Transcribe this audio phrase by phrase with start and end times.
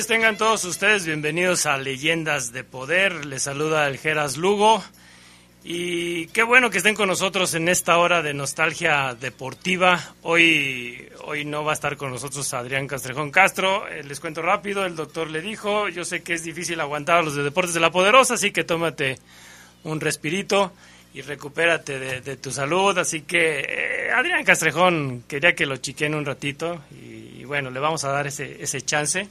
[0.00, 3.26] Tengan todos ustedes bienvenidos a Leyendas de Poder.
[3.26, 4.82] Les saluda el Geras Lugo.
[5.64, 10.14] Y qué bueno que estén con nosotros en esta hora de nostalgia deportiva.
[10.22, 13.86] Hoy, hoy no va a estar con nosotros Adrián Castrejón Castro.
[13.86, 17.22] Eh, les cuento rápido, el doctor le dijo, yo sé que es difícil aguantar a
[17.22, 19.18] los de Deportes de la Poderosa, así que tómate
[19.84, 20.72] un respirito
[21.12, 22.96] y recupérate de, tu salud.
[22.96, 28.04] Así que eh, Adrián Castrejón quería que lo chiquen un ratito y, bueno, le vamos
[28.04, 29.28] a dar ese, ese chance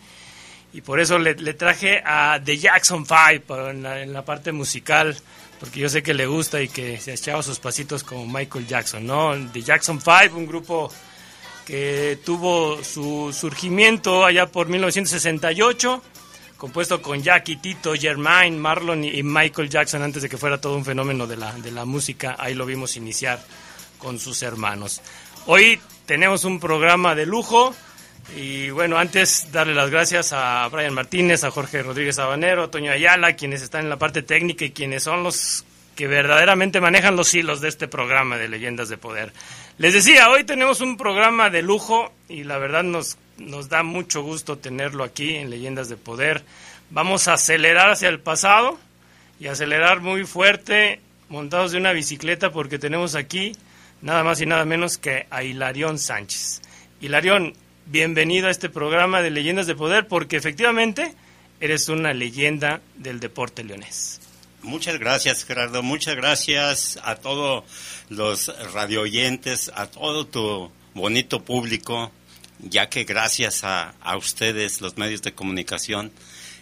[0.73, 5.15] y por eso le, traje a The Jackson Five en la, parte musical,
[5.59, 8.67] porque yo sé que le gusta y que se ha echado sus pasitos como Michael
[8.67, 9.35] Jackson, ¿no?
[9.51, 10.91] The Jackson Five, un grupo
[11.65, 16.01] que tuvo su surgimiento allá por 1968,
[16.57, 20.85] compuesto con Jackie, Tito, Germain, Marlon y Michael Jackson antes de que fuera todo un
[20.85, 23.43] fenómeno de la, de la música, ahí lo vimos iniciar
[23.97, 25.01] con sus hermanos.
[25.47, 27.75] Hoy tenemos un programa de lujo,
[28.35, 32.91] y bueno, antes darle las gracias a Brian Martínez, a Jorge Rodríguez Habanero, a Toño
[32.91, 35.65] Ayala, quienes están en la parte técnica y quienes son los
[35.95, 39.33] que verdaderamente manejan los hilos de este programa de Leyendas de Poder.
[39.77, 44.21] Les decía, hoy tenemos un programa de lujo y la verdad nos, nos da mucho
[44.21, 46.43] gusto tenerlo aquí en Leyendas de Poder.
[46.89, 48.79] Vamos a acelerar hacia el pasado
[49.39, 53.53] y acelerar muy fuerte montados de una bicicleta porque tenemos aquí
[54.01, 56.61] nada más y nada menos que a Hilarión Sánchez.
[57.01, 57.53] Hilarión,
[57.91, 61.13] bienvenido a este programa de Leyendas de Poder, porque efectivamente
[61.59, 64.21] eres una leyenda del deporte leonés.
[64.61, 65.83] Muchas gracias, Gerardo.
[65.83, 67.65] Muchas gracias a todos
[68.07, 72.13] los radioyentes, a todo tu bonito público,
[72.59, 76.13] ya que gracias a, a ustedes, los medios de comunicación,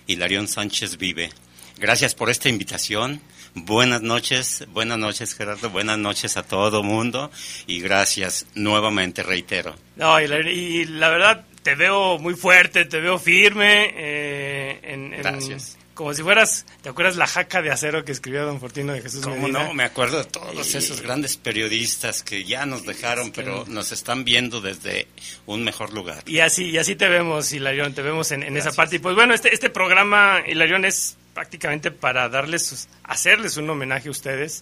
[0.08, 1.30] Hilarión Sánchez vive.
[1.78, 3.22] Gracias por esta invitación
[3.66, 7.30] Buenas noches, buenas noches Gerardo, buenas noches a todo mundo
[7.68, 9.76] y gracias nuevamente, reitero.
[9.96, 13.94] No, y la, verdad te veo muy fuerte, te veo firme.
[13.96, 15.78] Eh, en, gracias.
[15.94, 19.22] Como si fueras, ¿te acuerdas la jaca de acero que escribió don Fortino de Jesús
[19.22, 19.74] ¿Cómo no?
[19.74, 24.62] Me acuerdo de todos esos grandes periodistas que ya nos dejaron, pero nos están viendo
[24.62, 25.08] desde
[25.46, 26.24] un mejor lugar.
[26.26, 28.96] Y así, y así te vemos, Hilarión, te vemos en, en esa parte.
[28.96, 34.12] Y pues bueno, este, este programa, Hilarión, es prácticamente para darles, hacerles un homenaje a
[34.12, 34.62] ustedes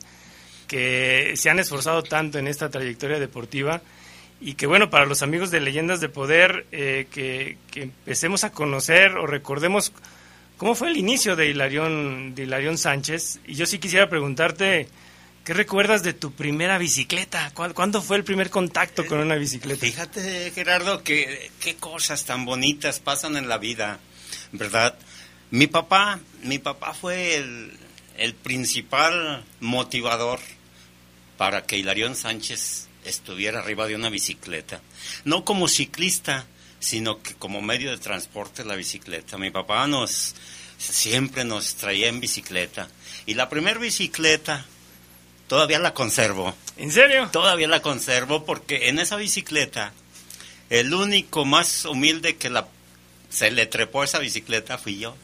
[0.68, 3.82] que se han esforzado tanto en esta trayectoria deportiva
[4.40, 9.18] y que bueno, para los amigos de Leyendas de Poder, eh, que, empecemos a conocer
[9.18, 9.92] o recordemos
[10.58, 13.40] cómo fue el inicio de Hilarión, de Hilarión Sánchez.
[13.48, 14.88] Y yo sí quisiera preguntarte,
[15.46, 17.54] ¿qué recuerdas de tu primera bicicleta?
[17.56, 19.84] ¿Cuándo fue el primer contacto con una bicicleta?
[19.84, 24.00] Fíjate, Gerardo, que qué cosas tan bonitas pasan en la vida,
[24.52, 24.96] ¿verdad?
[25.50, 30.39] Mi papá, mi papá fue el, principal motivador
[31.38, 34.81] para que Hilarión Sánchez estuviera arriba de una bicicleta.
[35.24, 36.45] No como ciclista,
[36.80, 39.38] sino que como medio de transporte la bicicleta.
[39.38, 40.36] Mi papá nos
[40.77, 42.89] siempre nos traía en bicicleta.
[43.25, 44.66] Y la primera bicicleta
[45.48, 46.54] todavía la conservo.
[46.75, 47.30] ¿En serio?
[47.31, 49.94] Todavía la conservo porque en esa bicicleta
[50.69, 52.68] el único más humilde que la
[53.30, 55.16] se le trepó esa bicicleta fui yo.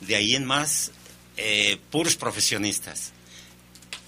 [0.00, 0.92] De ahí en más,
[1.36, 3.12] eh, puros profesionistas.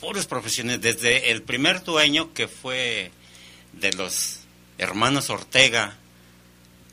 [0.01, 0.83] Puros profesionistas.
[0.83, 3.11] Desde el primer dueño que fue
[3.73, 4.41] de los
[4.79, 5.97] hermanos Ortega,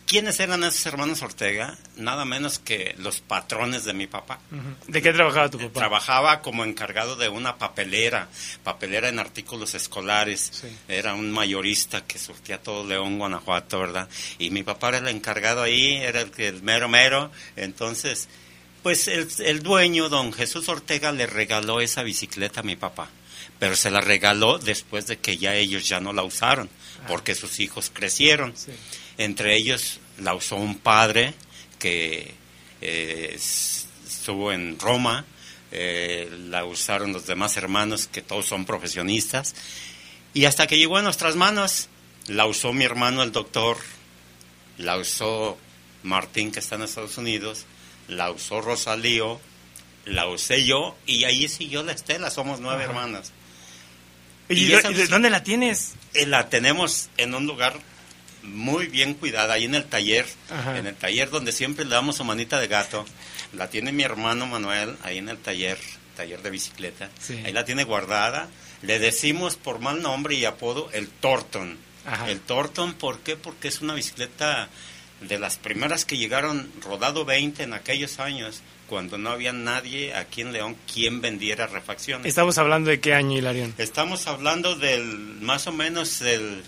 [0.06, 1.76] ¿Quiénes eran esos hermanos Ortega?
[1.96, 4.40] Nada menos que los patrones de mi papá.
[4.88, 5.80] ¿De qué trabajaba tu papá?
[5.80, 8.28] Trabajaba como encargado de una papelera,
[8.64, 10.64] papelera en artículos escolares.
[10.88, 14.08] Era un mayorista que surtía todo León, Guanajuato, ¿verdad?
[14.38, 17.32] Y mi papá era el encargado ahí, era el, el mero mero.
[17.56, 18.28] Entonces,
[18.86, 23.10] pues el, el dueño, don Jesús Ortega, le regaló esa bicicleta a mi papá.
[23.58, 26.70] Pero se la regaló después de que ya ellos ya no la usaron,
[27.08, 28.56] porque sus hijos crecieron.
[28.56, 28.74] Sí.
[29.18, 31.34] Entre ellos la usó un padre
[31.80, 32.36] que
[32.80, 35.26] eh, estuvo en Roma,
[35.72, 39.56] eh, la usaron los demás hermanos que todos son profesionistas,
[40.36, 41.90] y hasta que llegó a nuestras manos,
[42.28, 43.78] la usó mi hermano el doctor,
[44.78, 45.58] la usó
[46.04, 47.66] Martín que está en Estados Unidos,
[48.08, 49.40] la usó Rosalío,
[50.06, 53.32] la usé yo y ahí siguió la estela, somos nueve hermanas.
[54.48, 55.96] ¿Y, de, dónde la tienes?
[56.14, 57.80] Eh, la tenemos en un lugar
[58.44, 60.28] muy bien cuidada ahí en el taller,
[60.76, 63.06] en el taller donde siempre le damos su manita de gato.
[63.54, 65.80] La tiene mi hermano Manuel ahí en el taller,
[66.16, 67.10] taller de bicicleta.
[67.44, 68.48] Ahí la tiene guardada.
[68.84, 71.78] Le decimos por mal nombre y apodo el Torton.
[72.28, 73.36] El Torton, ¿por qué?
[73.36, 74.70] Porque es una bicicleta
[75.22, 80.42] de las primeras que llegaron rodado 20 en aquellos años cuando no había nadie aquí
[80.42, 82.28] en León quien vendiera refacciones.
[82.28, 83.74] ¿Estamos hablando de qué año, Hilarión?
[83.78, 85.06] Estamos hablando del
[85.42, 86.64] más o menos del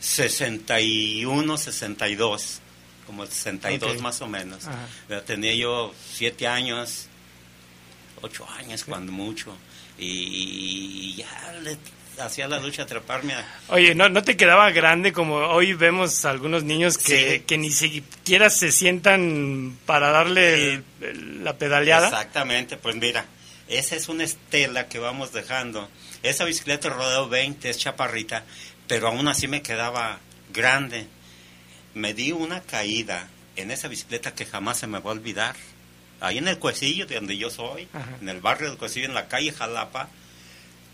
[0.00, 2.60] 61, 62,
[3.06, 4.64] como 62 más o menos.
[5.26, 7.06] tenía yo siete años,
[8.22, 9.54] ocho años cuando mucho,
[9.98, 11.76] y, ya le
[12.20, 13.34] hacía la lucha a treparme.
[13.68, 18.50] Oye, ¿no, ¿no te quedaba grande como hoy vemos algunos niños que, que ni siquiera
[18.50, 20.82] se sientan para darle
[21.42, 22.08] la pedaleada?
[22.08, 23.24] Exactamente, pues mira,
[23.68, 25.88] esa es una estela que vamos dejando.
[26.22, 28.44] Esa bicicleta rodado 20 es chaparrita,
[28.86, 30.18] pero aún así me quedaba
[30.52, 31.06] grande.
[31.94, 35.56] Me di una caída en esa bicicleta que jamás se me va a olvidar.
[36.20, 37.88] Ahí en el Cuecillo, de donde yo soy,
[38.20, 40.08] en el barrio del Cuecillo, en la calle Jalapa,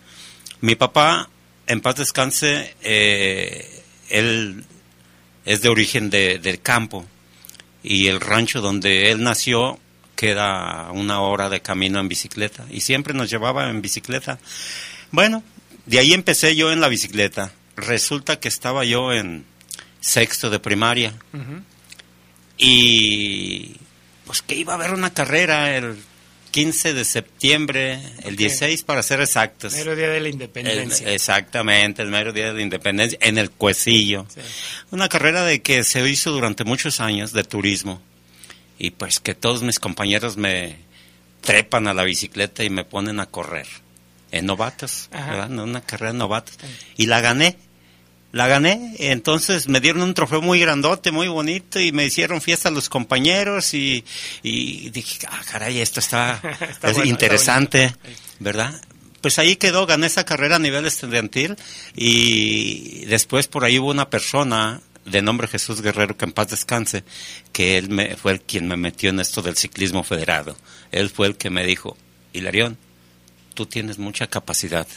[0.61, 1.29] Mi papá,
[1.67, 4.63] en paz descanse, eh, él
[5.45, 7.05] es de origen de, del campo
[7.83, 9.79] y el rancho donde él nació
[10.15, 14.39] queda una hora de camino en bicicleta y siempre nos llevaba en bicicleta.
[15.09, 15.43] Bueno,
[15.87, 17.51] de ahí empecé yo en la bicicleta.
[17.75, 19.45] Resulta que estaba yo en
[19.99, 21.13] sexto de primaria
[22.57, 23.75] y
[24.25, 25.97] pues que iba a haber una carrera el
[26.51, 29.73] 15 de septiembre, el 16 para ser exactos.
[29.73, 31.11] El mero día de la independencia.
[31.11, 34.27] exactamente, el mero día de la independencia, en el Cuecillo.
[34.91, 38.01] Una carrera de que se hizo durante muchos años de turismo.
[38.77, 40.77] Y pues que todos mis compañeros me
[41.41, 43.67] trepan a la bicicleta y me ponen a correr.
[44.31, 45.51] En novatos, ¿verdad?
[45.51, 46.57] Una carrera de novatos.
[46.97, 47.57] Y la gané
[48.31, 52.69] la gané, entonces me dieron un trofeo muy grandote, muy bonito y me hicieron fiesta
[52.69, 54.05] a los compañeros y,
[54.41, 56.41] dije, ah, caray, esto está,
[57.03, 57.93] interesante,
[58.39, 58.79] ¿verdad?
[59.19, 61.57] Pues ahí quedó, gané esa carrera a nivel estudiantil
[61.95, 67.03] y después por ahí hubo una persona de nombre Jesús Guerrero, que en paz descanse,
[67.51, 70.55] que él me, fue el quien me metió en esto del ciclismo federado.
[70.91, 71.97] Él fue el que me dijo,
[72.33, 72.77] Hilarión,
[73.61, 74.87] tú tienes mucha capacidad,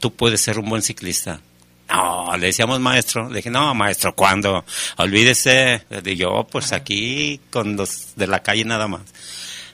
[0.00, 1.40] tú puedes ser un buen ciclista,
[1.88, 3.28] No, le decíamos maestro.
[3.28, 4.64] Le dije, no, maestro, ¿cuándo?
[4.96, 5.84] Olvídese.
[6.02, 9.02] Dije, yo, pues aquí con los de la calle nada más.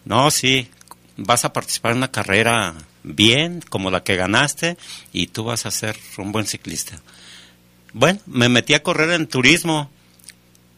[0.05, 0.69] No, sí,
[1.17, 2.75] vas a participar en una carrera
[3.05, 4.77] bien, como la que ganaste,
[5.13, 7.01] y tú vas a ser un buen ciclista.
[7.95, 9.91] Bueno, me metí a correr en turismo,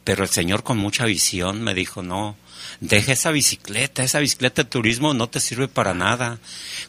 [0.05, 2.37] pero el señor con mucha visión me dijo, no,
[2.81, 6.39] deja esa bicicleta, esa bicicleta de turismo no te sirve para nada.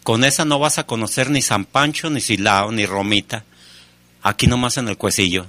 [0.03, 3.45] Con esa no vas a conocer ni San Pancho, ni Silao, ni Romita.
[4.21, 5.47] Aquí nomás en el cuecillo.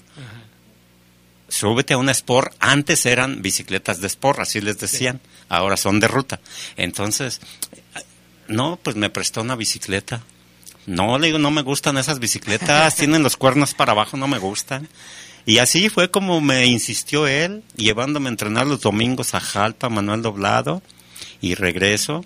[1.49, 2.55] Súbete a una Sport.
[2.61, 5.21] Antes eran bicicletas de Sport, así les decían.
[5.49, 6.41] Ahora son de ruta.
[6.77, 7.41] Entonces,
[8.47, 10.23] no, pues me prestó una bicicleta.
[10.87, 14.39] No, le digo, no me gustan esas bicicletas, tienen los cuernos para abajo, no me
[14.39, 14.89] gustan.
[15.50, 20.23] Y así fue como me insistió él, llevándome a entrenar los domingos a Jalpa, Manuel
[20.23, 20.80] Doblado,
[21.40, 22.25] y regreso,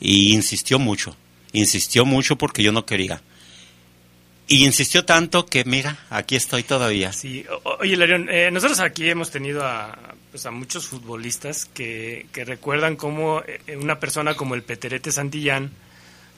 [0.00, 1.14] y insistió mucho,
[1.52, 3.20] insistió mucho porque yo no quería.
[4.48, 7.12] Y insistió tanto que, mira, aquí estoy todavía.
[7.12, 7.44] Sí,
[7.78, 12.96] oye, Larión, eh, nosotros aquí hemos tenido a, pues, a muchos futbolistas que, que recuerdan
[12.96, 15.72] cómo eh, una persona como el Peterete Santillán,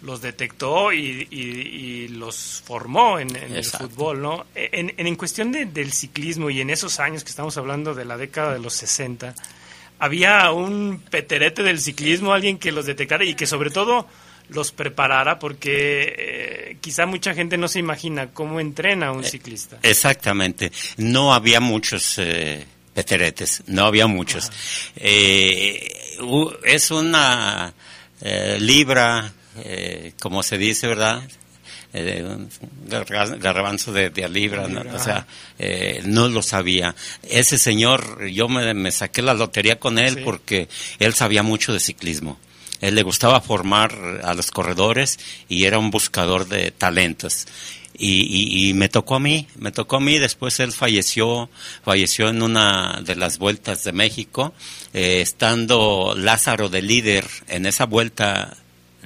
[0.04, 4.46] los detectó y, los formó en, el fútbol, ¿no?
[4.54, 8.52] En, en cuestión del ciclismo y en esos años que estamos hablando de la década
[8.52, 9.34] de los 60,
[9.98, 14.06] había un peterete del ciclismo, alguien que los detectara y que sobre todo
[14.50, 19.78] los preparara porque eh, quizá mucha gente no se imagina cómo entrena un eh, ciclista.
[19.82, 24.50] Exactamente, no había muchos eh, peteretes, no había muchos.
[24.94, 27.72] es una
[28.58, 31.22] libra eh, como se dice, ¿verdad?
[31.96, 32.48] Eh, un
[33.38, 34.82] garbanzo de, de libra, ¿no?
[34.92, 35.28] o sea,
[35.60, 36.96] eh, no lo sabía.
[37.22, 40.68] Ese señor, yo me, saqué la lotería con él porque
[40.98, 42.38] él sabía mucho de ciclismo.
[42.80, 47.46] Él le gustaba formar a los corredores y era un buscador de talentos.
[47.96, 51.48] Y, y, me tocó a mí, me tocó a mí, después él falleció,
[51.84, 54.52] falleció en una de las vueltas de México,
[54.92, 58.56] eh, estando Lázaro de líder en esa vuelta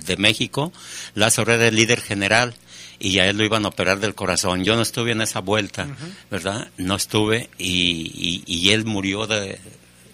[0.04, 0.72] de México,
[1.14, 2.54] Lázaro era el líder general
[2.98, 4.64] y a él lo iban a operar del corazón.
[4.64, 5.86] Yo no estuve en esa vuelta,
[6.30, 6.70] ¿verdad?
[6.76, 9.58] No estuve y, y, él murió de,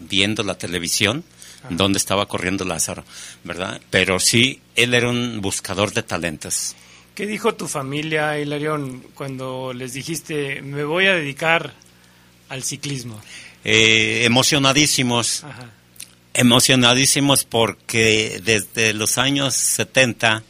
[0.00, 1.24] viendo la televisión
[1.70, 3.04] donde estaba corriendo Lázaro,
[3.42, 3.80] ¿verdad?
[3.88, 6.76] Pero sí, él era un buscador de talentos.
[7.14, 11.72] ¿Qué dijo tu familia, Hilarión, cuando les dijiste, me voy a dedicar
[12.50, 13.18] al ciclismo?
[13.64, 15.44] Eh, emocionadísimos.
[15.44, 15.70] Ajá
[16.34, 20.42] emocionadísimos porque desde los años 70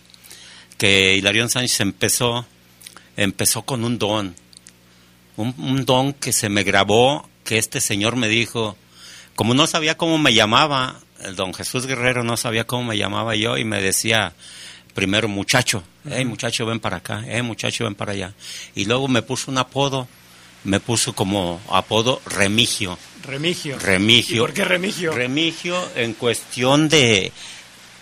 [0.79, 2.47] que Hilarión Sánchez empezó,
[3.17, 4.35] empezó con un don,
[5.37, 8.76] un, don que se me grabó, que este señor me dijo,
[9.37, 13.37] como no sabía cómo me llamaba, el don Jesús Guerrero no sabía cómo me llamaba
[13.37, 14.33] yo y me decía
[14.95, 18.35] primero muchacho, hey muchacho ven para acá, hey muchacho ven para allá,
[18.75, 20.09] y luego me puso un apodo,
[20.64, 22.99] me puso como apodo Remigio.
[23.25, 23.78] Remigio.
[23.78, 24.37] Remigio.
[24.37, 25.12] ¿Y ¿Por qué Remigio?
[25.12, 27.33] Remigio en cuestión de,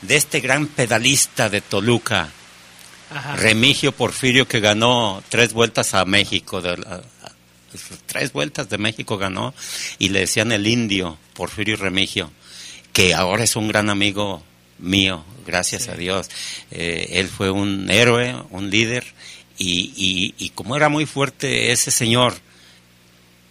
[0.03, 2.31] de este gran pedalista de Toluca.
[3.37, 6.79] Remigio Porfirio que ganó tres vueltas a México, de,
[8.07, 9.55] tres vueltas de México ganó
[9.99, 12.31] y le decían el indio Porfirio Remigio,
[12.95, 14.43] que ahora es un gran amigo
[14.79, 16.31] mío, gracias a Dios.
[16.71, 19.05] Eh, él fue un héroe, un líder
[19.59, 22.35] y, y, y como era muy fuerte ese señor,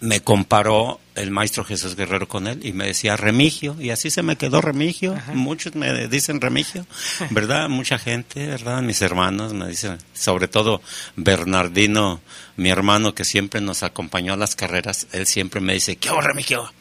[0.01, 4.23] me comparó el maestro Jesús Guerrero con él y me decía Remigio, y así se
[4.23, 5.15] me quedó Remigio.
[5.33, 6.87] Muchos me dicen Remigio,
[7.29, 7.69] ¿verdad?
[7.69, 8.81] Mucha gente, ¿verdad?
[8.81, 10.81] Mis hermanos me dicen, sobre todo
[11.15, 12.19] Bernardino,
[12.57, 16.21] mi hermano que siempre nos acompañó a las carreras, él siempre me dice, ¿qué hago
[16.21, 16.73] Remigio?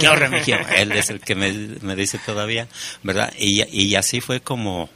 [0.00, 0.58] ¿Qué hago Remigio?
[0.76, 2.66] él es el que me, me dice todavía,
[3.04, 3.32] ¿verdad?
[3.38, 4.90] Y, y así fue como,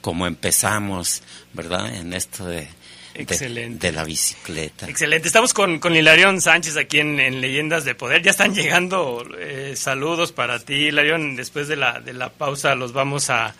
[0.00, 1.22] como empezamos,
[1.52, 1.92] ¿verdad?
[1.96, 2.68] En esto de
[3.14, 3.88] Excelente.
[3.88, 4.88] De, la bicicleta.
[4.88, 5.28] Excelente.
[5.28, 8.22] Estamos con, con Hilarión Sánchez aquí en, Leyendas de Poder.
[8.22, 11.36] Ya están llegando eh, saludos para ti, Hilarión.
[11.36, 13.54] Después de la, de la pausa los vamos a,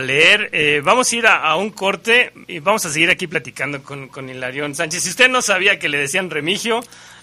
[0.00, 0.50] leer.
[0.52, 4.28] Eh, vamos a ir a, un corte y vamos a seguir aquí platicando con, con
[4.28, 5.02] Hilarión Sánchez.
[5.02, 6.80] Si usted no sabía que le decían Remigio,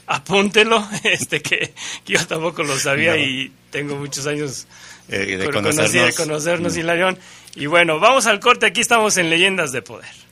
[0.07, 1.73] apúntelo, este que,
[2.05, 4.67] yo tampoco lo sabía y tengo muchos años
[5.09, 5.91] eh, de, conocernos.
[5.93, 6.79] de conocernos, mm.
[6.79, 7.19] Hilarión.
[7.55, 8.65] Y bueno, vamos al corte.
[8.65, 10.22] Aquí estamos en Leyendas de Poder.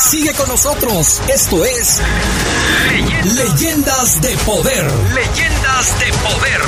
[0.00, 1.22] Sigue con nosotros.
[1.32, 2.02] Esto es
[3.34, 4.84] Leyendas, de Poder.
[5.14, 6.60] Leyendas de Poder.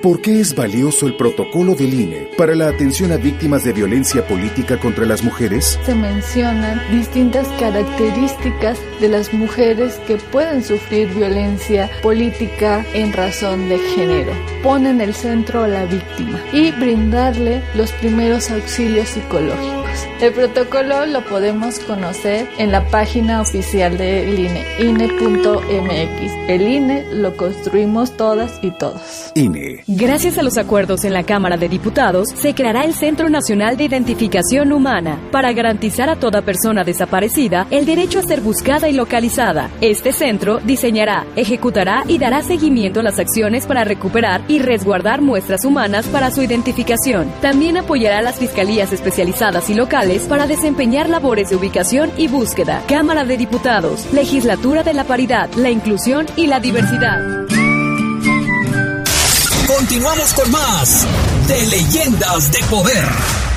[0.00, 4.24] ¿Por qué es valioso el protocolo del INE para la atención a víctimas de violencia
[4.28, 5.78] política contra las mujeres?
[5.84, 13.78] Se mencionan distintas características de las mujeres que pueden sufrir violencia política en razón de
[13.78, 14.32] género.
[14.62, 19.77] Ponen el centro a la víctima y brindarle los primeros auxilios psicológicos.
[20.20, 26.32] El protocolo lo podemos conocer en la página oficial del INE, INE.mx.
[26.48, 29.30] El INE lo construimos todas y todos.
[29.36, 29.84] INE.
[29.86, 33.84] Gracias a los acuerdos en la Cámara de Diputados, se creará el Centro Nacional de
[33.84, 39.70] Identificación Humana para garantizar a toda persona desaparecida el derecho a ser buscada y localizada.
[39.80, 45.64] Este centro diseñará, ejecutará y dará seguimiento a las acciones para recuperar y resguardar muestras
[45.64, 47.32] humanas para su identificación.
[47.40, 52.82] También apoyará a las fiscalías especializadas y locales para desempeñar labores de ubicación y búsqueda.
[52.88, 57.46] Cámara de Diputados, Legislatura de la Paridad, la Inclusión y la Diversidad.
[59.66, 61.06] Continuamos con más
[61.46, 63.47] de Leyendas de Poder.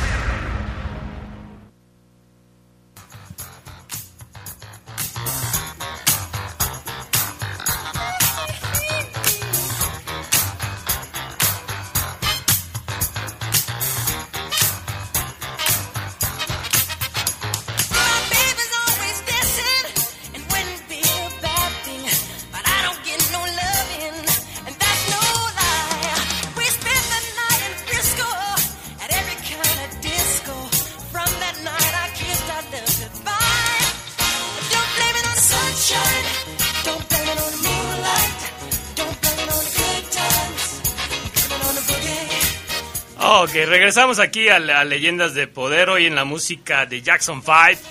[43.91, 47.81] Regresamos aquí a, a, Leyendas de Poder, hoy en la música de Jackson 5.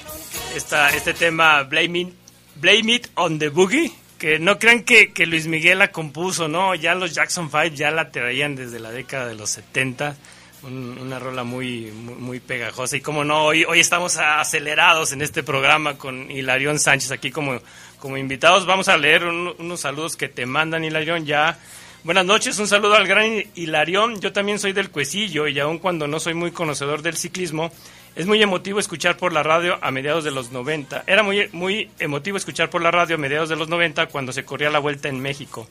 [0.56, 2.08] Esta, este tema, Blame It,
[2.54, 6.94] Blame It on the Boogie, que no crean que, Luis Miguel la compuso, no, ya
[6.94, 10.16] los Jackson 5 ya la traían desde la década de los 70.
[10.62, 12.96] Un, una rola muy, muy, muy, pegajosa.
[12.96, 17.60] Y como no, hoy, hoy estamos acelerados en este programa con Hilarión Sánchez aquí como,
[17.98, 18.64] como invitados.
[18.64, 21.58] Vamos a leer un, unos saludos que te mandan, Hilarión, ya.
[22.02, 24.22] Buenas noches, un saludo al gran Hilarión.
[24.22, 27.70] Yo también soy del Cuecillo y aun cuando no soy muy conocedor del ciclismo,
[28.16, 31.04] es muy emotivo escuchar por la radio a mediados de los 90.
[31.06, 34.46] Era muy, muy emotivo escuchar por la radio a mediados de los 90 cuando se
[34.46, 35.68] corría la vuelta en México.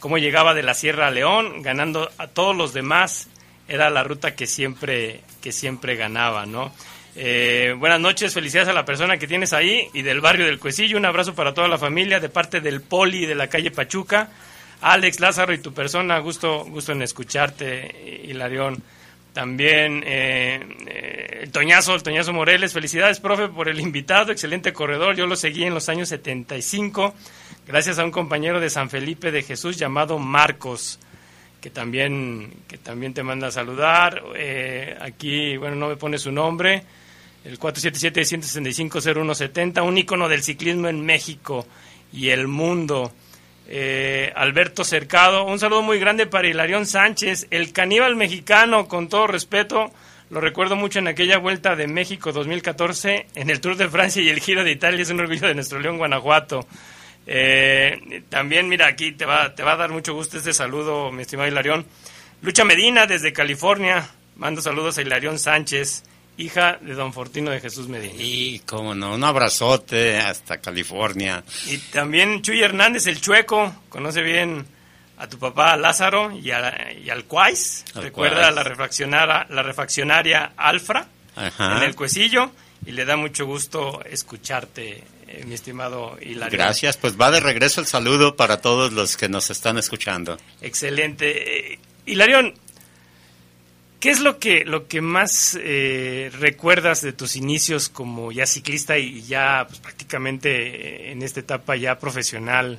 [0.00, 3.28] Cómo llegaba de la Sierra a León, ganando a todos los demás.
[3.68, 6.72] Era la ruta que siempre, que siempre ganaba, ¿no?
[7.14, 10.96] Eh, buenas noches, felicidades a la persona que tienes ahí y del barrio del Cuecillo.
[10.96, 14.28] Un abrazo para toda la familia de parte del Poli de la calle Pachuca.
[14.80, 18.82] Alex, Lázaro y tu persona, gusto, gusto en escucharte, Hilarión.
[19.32, 25.14] También eh, eh, el Toñazo, el Toñazo Moreles, felicidades, profe, por el invitado, excelente corredor.
[25.14, 27.14] Yo lo seguí en los años 75,
[27.66, 30.98] gracias a un compañero de San Felipe de Jesús llamado Marcos,
[31.60, 34.24] que también, que también te manda a saludar.
[34.34, 36.82] Eh, aquí, bueno, no me pone su nombre,
[37.44, 41.64] el 477-165-0170, un ícono del ciclismo en México
[42.12, 43.12] y el mundo.
[43.70, 49.26] Eh, Alberto Cercado, un saludo muy grande para Hilarión Sánchez, el caníbal mexicano, con todo
[49.26, 49.92] respeto,
[50.30, 54.30] lo recuerdo mucho en aquella vuelta de México 2014, en el Tour de Francia y
[54.30, 56.66] el Giro de Italia, es un orgullo de nuestro León, Guanajuato.
[57.26, 61.22] Eh, también, mira, aquí te va, te va a dar mucho gusto este saludo, mi
[61.22, 61.84] estimado Hilarión.
[62.40, 66.04] Lucha Medina, desde California, mando saludos a Hilarión Sánchez
[66.38, 68.14] hija de don Fortino de Jesús Medina.
[68.16, 71.44] Y cómo no, un abrazote hasta California.
[71.66, 74.64] Y también Chuy Hernández, el chueco, conoce bien
[75.18, 77.84] a tu papá Lázaro y, a, y al Cuais.
[77.94, 81.76] Recuerda la refaccionaria, la refaccionaria Alfra Ajá.
[81.76, 82.50] en el Cuecillo
[82.86, 86.56] y le da mucho gusto escucharte, eh, mi estimado Hilario.
[86.56, 90.38] Gracias, pues va de regreso el saludo para todos los que nos están escuchando.
[90.60, 91.72] Excelente.
[91.72, 92.54] Eh, Hilarión,
[94.00, 98.96] ¿Qué es lo que, lo que más eh, recuerdas de tus inicios como ya ciclista
[98.96, 102.78] y ya pues, prácticamente en esta etapa ya profesional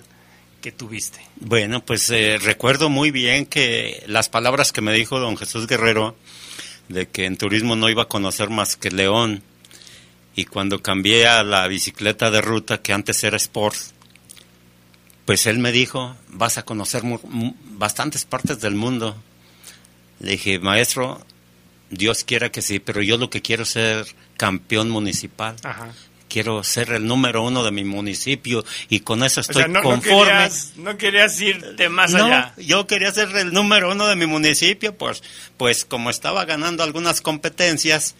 [0.61, 1.19] que tuviste?
[1.35, 6.15] Bueno, pues eh, recuerdo muy bien que las palabras que me dijo don Jesús Guerrero
[6.87, 9.43] de que en turismo no iba a conocer más que León
[10.35, 13.75] y cuando cambié a la bicicleta de ruta que antes era Sport,
[15.25, 17.03] pues él me dijo, vas a conocer
[17.77, 19.21] bastantes partes del mundo
[20.19, 21.25] le dije, maestro,
[21.89, 24.05] Dios quiera que sí, pero yo lo que quiero es ser
[24.37, 25.55] campeón municipal.
[25.63, 25.93] Ajá.
[26.27, 29.81] Quiero ser el número uno de mi municipio y con eso estoy o sea, no,
[29.81, 30.19] conforme.
[30.19, 32.53] No querías, no querías, irte más no, allá.
[32.57, 35.23] Yo quería ser el número uno de mi municipio, pues,
[35.57, 38.13] pues como estaba ganando algunas competencias,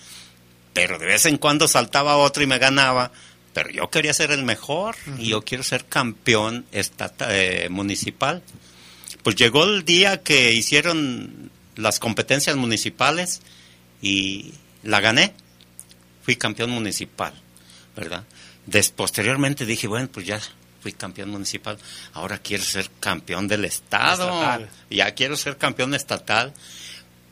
[0.74, 3.12] pero de vez en cuando saltaba otro y me ganaba,
[3.54, 5.20] pero yo quería ser el mejor uh -huh.
[5.20, 8.42] y yo quiero ser campeón estatal, eh, municipal.
[9.22, 13.42] Pues llegó el día que hicieron las competencias municipales
[14.02, 15.34] y la gané.
[16.24, 17.34] Fui campeón municipal,
[17.96, 18.24] ¿verdad?
[18.66, 20.40] Des, posteriormente dije, bueno, pues ya
[20.82, 21.78] fui campeón municipal,
[22.14, 24.70] ahora quiero ser campeón del estado, estatal.
[24.90, 26.54] ya quiero ser campeón estatal.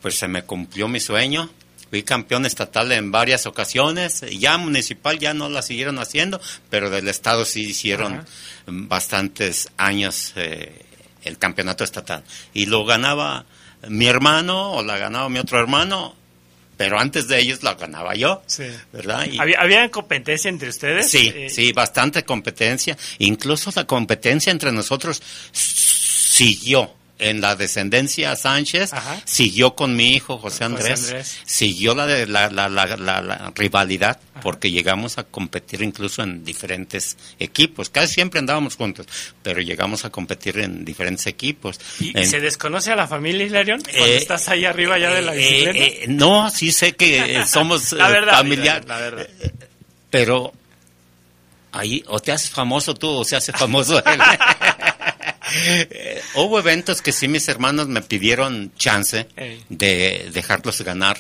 [0.02, 1.50] Pues se me cumplió mi sueño
[1.90, 7.08] Fui campeón estatal en varias ocasiones, ya municipal ya no la siguieron haciendo, pero del
[7.08, 8.26] estado sí hicieron
[8.66, 10.86] bastantes años eh,
[11.24, 12.24] el campeonato estatal.
[12.54, 13.46] Y lo ganaba
[13.90, 16.16] mi hermano o la ganaba mi otro hermano,
[16.78, 18.42] pero antes de ellos la ganaba yo,
[18.94, 19.28] ¿verdad?
[19.40, 21.10] ¿Había, ¿Había, competencia entre ustedes?
[21.10, 22.98] Sí, eh, sí, bastante competencia.
[23.20, 28.92] Incluso la competencia entre nosotros siguió en la descendencia Sánchez,
[29.26, 35.18] siguió con mi hijo José Andrés, siguió la, de, la, la, la, rivalidad, porque llegamos
[35.18, 37.90] a competir incluso en diferentes equipos.
[37.90, 39.08] Casi siempre andábamos juntos,
[39.42, 41.80] pero llegamos a competir en diferentes equipos.
[42.00, 43.82] ¿Y, se desconoce a la familia, Hilarión?
[43.82, 45.78] Cuando eh, estás ahí arriba ya de la eh, bicicleta.
[45.78, 48.86] Eh, no, sí sé que somos familiares.
[50.10, 50.54] Pero
[51.72, 54.20] ahí o te haces famoso tú o se hace famoso él.
[56.36, 59.28] hubo eventos que sí mis hermanos me pidieron chance
[59.70, 61.18] de dejarlos ganar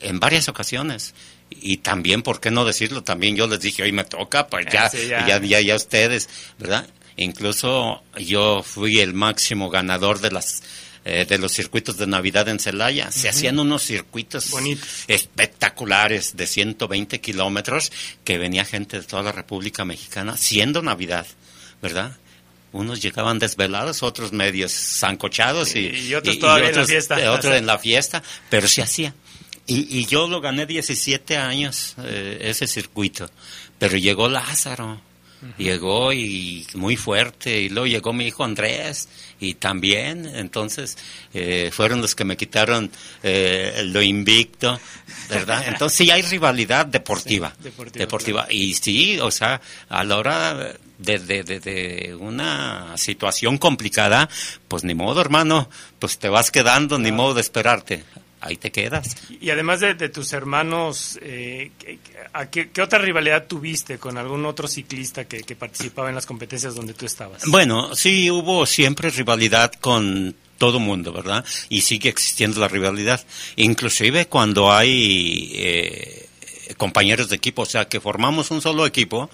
[0.00, 1.14] en varias ocasiones.
[1.50, 3.02] Y también, ¿por qué no decirlo?
[3.04, 5.40] También yo les dije, hoy me toca, pues ya, ya.
[5.40, 6.86] ya, ya, ustedes, ¿verdad?
[7.16, 10.62] Incluso yo fui el máximo ganador de las
[11.06, 13.12] eh, de los circuitos de Navidad en Celaya.
[13.12, 14.50] Se hacían unos circuitos
[15.06, 17.92] espectaculares de 120 kilómetros
[18.24, 21.26] que venía gente de toda la República Mexicana, siendo Navidad,
[21.82, 22.16] ¿verdad?
[22.74, 27.32] Unos llegaban desvelados, otros medios zancochados y, otros todavía en la fiesta.
[27.32, 29.14] Otros en la fiesta, pero se hacía.
[29.66, 33.30] Y, yo lo gané 17 años, eh, ese circuito.
[33.78, 35.00] Pero llegó Lázaro,
[35.56, 39.08] llegó y muy fuerte, y luego llegó mi hijo Andrés,
[39.38, 40.98] y también, entonces,
[41.32, 42.90] eh, fueron los que me quitaron
[43.22, 44.80] eh, lo invicto,
[45.30, 45.64] ¿verdad?
[45.68, 47.54] Entonces sí hay rivalidad deportiva.
[47.92, 48.46] deportiva.
[48.50, 54.28] Y sí, o sea, a la hora de, de, una situación complicada,
[54.68, 58.04] pues ni modo, hermano, pues te vas quedando, ni modo de esperarte.
[58.40, 59.16] Ahí te quedas.
[59.40, 61.70] Y además de, tus hermanos, eh,
[62.50, 66.92] ¿qué, otra rivalidad tuviste con algún otro ciclista que, que participaba en las competencias donde
[66.92, 67.42] tú estabas?
[67.46, 71.44] Bueno, sí hubo siempre rivalidad con todo mundo, ¿verdad?
[71.68, 73.24] Y sigue existiendo la rivalidad.
[73.56, 76.28] Inclusive cuando hay eh,
[76.76, 79.30] compañeros de equipo, o sea, que formamos un solo equipo,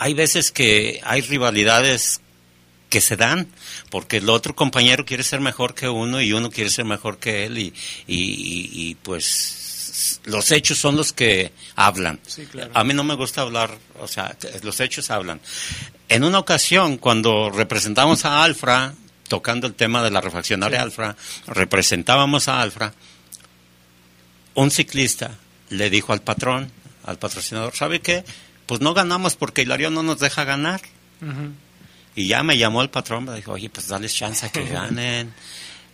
[0.00, 2.22] hay veces que hay rivalidades
[2.88, 3.46] que se dan
[3.90, 7.44] porque el otro compañero quiere ser mejor que uno y uno quiere ser mejor que
[7.44, 7.74] él y,
[8.06, 12.18] y, pues los hechos son los que hablan.
[12.72, 15.38] A mí no me gusta hablar, o sea, los hechos hablan.
[16.08, 18.94] En una ocasión, cuando representamos a Alfra,
[19.28, 21.14] tocando el tema de la refaccionaria Alfra,
[21.46, 22.94] representábamos a Alfra,
[24.54, 25.36] un ciclista
[25.68, 26.72] le dijo al patrón,
[27.04, 28.24] al patrocinador, ¿sabe qué?
[28.70, 30.80] Pues no ganamos porque Hilario no nos deja ganar.
[32.14, 35.34] Y ya me llamó el patrón, me dijo, oye, pues dale chance a que ganen.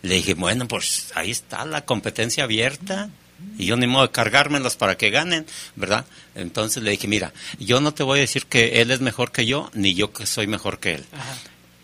[0.03, 3.09] Le dije, bueno, pues ahí está la competencia abierta.
[3.57, 6.05] Y yo ni modo de cargármelos para que ganen, ¿verdad?
[6.35, 9.47] Entonces le dije, mira, yo no te voy a decir que él es mejor que
[9.47, 11.05] yo, ni yo que soy mejor que él.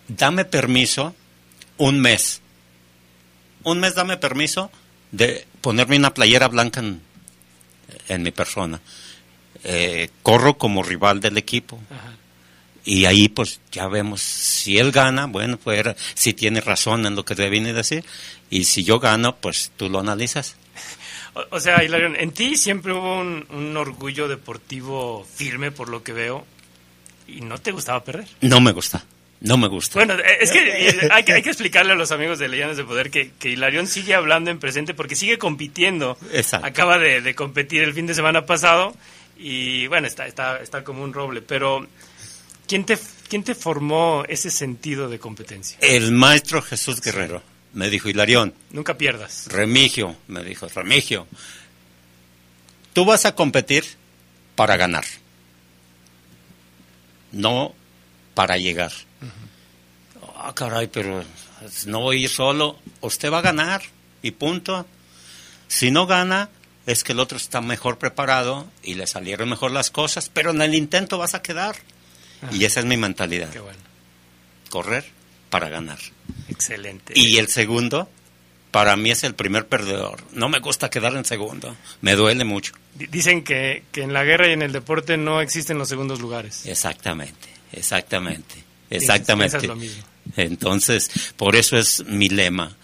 [0.09, 1.15] Dame permiso
[1.77, 2.41] un mes.
[3.63, 4.69] Un mes dame permiso
[5.11, 6.83] de ponerme una playera blanca
[8.09, 8.79] en mi persona
[9.63, 11.79] eh, corro como rival del equipo.
[12.85, 17.23] Y ahí pues ya vemos si él gana, bueno, pues si tiene razón en lo
[17.23, 18.03] que te viene a decir.
[18.49, 20.57] Y si yo gano, pues tú lo analizas.
[21.49, 26.13] O, sea, Hilarion, en ti siempre hubo un, un, orgullo deportivo firme por lo que
[26.13, 26.45] veo
[27.27, 28.27] y no te gustaba perder.
[28.41, 29.03] No me gusta.
[29.41, 29.95] No me gusta.
[29.95, 32.83] Bueno, es que eh, hay, que, hay que explicarle a los amigos de Leyendas de
[32.83, 36.19] Poder que, que Hilarión sigue hablando en presente porque sigue compitiendo.
[36.31, 36.67] Exacto.
[36.67, 38.95] Acaba de, de competir el fin de semana pasado
[39.37, 41.87] y bueno, está, está, está como un roble, pero
[42.67, 45.77] ¿quién te, ¿quién te formó ese sentido de competencia?
[45.81, 47.41] El maestro Jesús Guerrero.
[47.73, 48.53] Me dijo, Hilarión.
[48.69, 49.47] Nunca pierdas.
[49.47, 51.27] Remigio, me dijo, Remigio.
[52.93, 53.83] Tú vas a competir
[54.55, 55.05] para ganar,
[57.31, 57.73] no
[58.35, 58.91] para llegar.
[60.35, 61.23] Ah, caray, pero
[61.87, 62.79] no voy a ir solo.
[63.01, 63.81] Usted va a ganar
[64.21, 64.85] y punto.
[65.67, 66.49] Si no gana,
[66.85, 70.61] es que el otro está mejor preparado y le salieron mejor las cosas, pero en
[70.61, 71.75] el intento vas a quedar.
[72.51, 73.49] y esa es mi mentalidad.
[73.49, 73.79] Qué bueno.
[74.69, 75.05] Correr
[75.49, 75.99] para ganar.
[76.49, 77.13] Excelente.
[77.15, 78.09] Y el segundo,
[78.71, 80.23] para mí es el primer perdedor.
[80.33, 81.75] No me gusta quedar en segundo.
[82.01, 82.73] Me duele mucho.
[82.95, 86.65] Dicen que, que en la guerra y en el deporte no existen los segundos lugares.
[86.65, 89.67] Exactamente, exactamente, exactamente.
[89.67, 90.03] lo mismo.
[90.35, 92.75] Entonces, por eso es mi lema.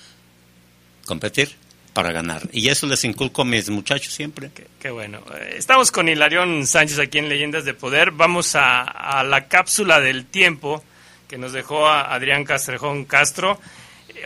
[1.06, 1.56] Competir
[2.00, 2.44] para ganar.
[2.54, 4.52] Y eso les inculco a mis muchachos siempre.
[4.80, 5.22] Qué, bueno.
[5.54, 8.12] Estamos con Hilarión Sánchez aquí en Leyendas de Poder.
[8.12, 10.82] Vamos a, la cápsula del tiempo
[11.28, 13.60] que nos dejó a Adrián Castrejón Castro.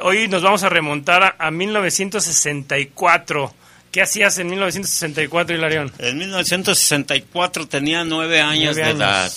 [0.03, 3.55] Hoy nos vamos a remontar a, 1964.
[3.91, 5.91] ¿Qué hacías en 1964, Hilarión?
[5.97, 9.33] En 1964 tenía nueve años de edad,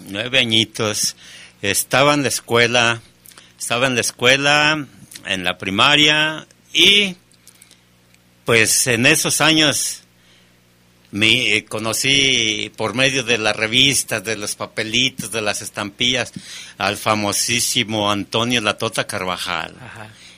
[0.00, 1.14] nueve añitos.
[1.62, 3.02] Estaba en la escuela,
[3.56, 4.84] estaba en la escuela,
[5.26, 7.14] en la primaria y
[8.48, 10.00] pues en esos años
[11.10, 16.32] me eh, conocí por medio de las revistas, de los papelitos, de las estampillas,
[16.78, 19.74] al famosísimo Antonio Latota Carvajal.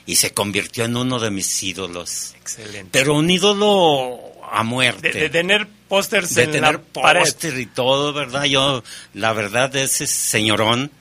[0.05, 2.33] Y se convirtió en uno de mis ídolos.
[2.35, 2.89] Excelente.
[2.91, 4.19] Pero un ídolo
[4.51, 5.13] a muerte.
[5.13, 8.43] De, tener pósters de tener póster y todo, ¿verdad?
[8.43, 10.91] Yo, la verdad, ese señorón,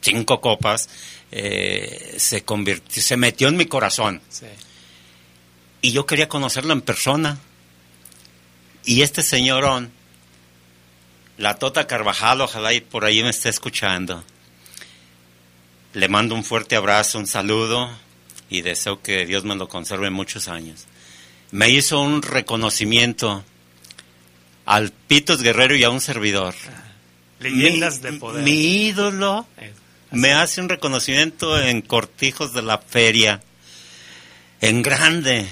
[0.00, 0.88] cinco copas,
[1.32, 4.22] eh, se convirtió, se metió en mi corazón.
[5.82, 7.38] Y yo quería conocerlo en persona.
[8.84, 9.90] Y este señorón,
[11.38, 14.24] la Tota Carvajal, ojalá y por ahí me esté escuchando.
[15.92, 17.90] Le mando un fuerte abrazo, un saludo
[18.48, 20.86] y deseo que Dios me lo conserve muchos años.
[21.50, 23.44] Me hizo un reconocimiento
[24.64, 26.54] al Pitos Guerrero y a un servidor.
[27.40, 28.44] Leyendas de poder.
[28.44, 29.46] Mi ídolo
[30.10, 33.42] me hace un reconocimiento en cortijos de la feria,
[34.60, 35.46] en grande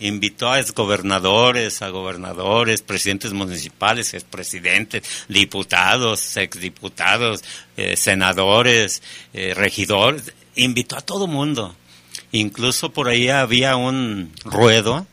[0.00, 7.44] invitó a exgobernadores, a gobernadores, presidentes municipales, expresidentes, diputados, exdiputados,
[7.76, 11.76] eh, senadores, eh, regidores, invitó a todo mundo.
[12.32, 15.06] Incluso por ahí había un ruedo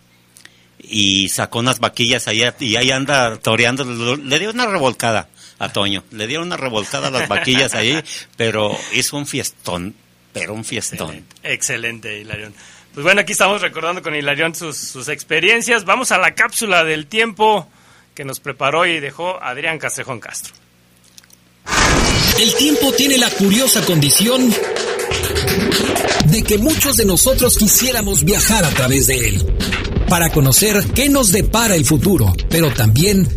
[0.80, 6.04] y sacó unas vaquillas allá y ahí anda toreando, le dio una revolcada a Toño,
[6.12, 8.02] le dio una revolcada a las vaquillas ahí,
[8.36, 9.96] pero hizo un fiestón,
[10.34, 11.26] pero un fiestón.
[11.44, 12.54] Excelente, Hilarión.
[12.98, 15.86] Pues bueno, aquí estamos recordando con Hilarión sus, experiencias.
[15.86, 17.68] Vamos a la cápsula del tiempo
[18.16, 20.56] que nos preparó y dejó Adrián Castrejón Castro.
[22.40, 24.52] El tiempo tiene la curiosa condición
[26.26, 29.46] de que muchos de nosotros quisiéramos viajar a través de él,
[30.10, 33.28] para conocer qué nos depara el futuro, pero también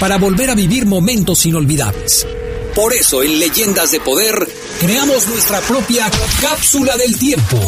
[0.00, 2.26] para volver a vivir momentos inolvidables.
[2.74, 4.48] Por eso en Leyendas de Poder
[4.80, 7.60] creamos nuestra propia cápsula del tiempo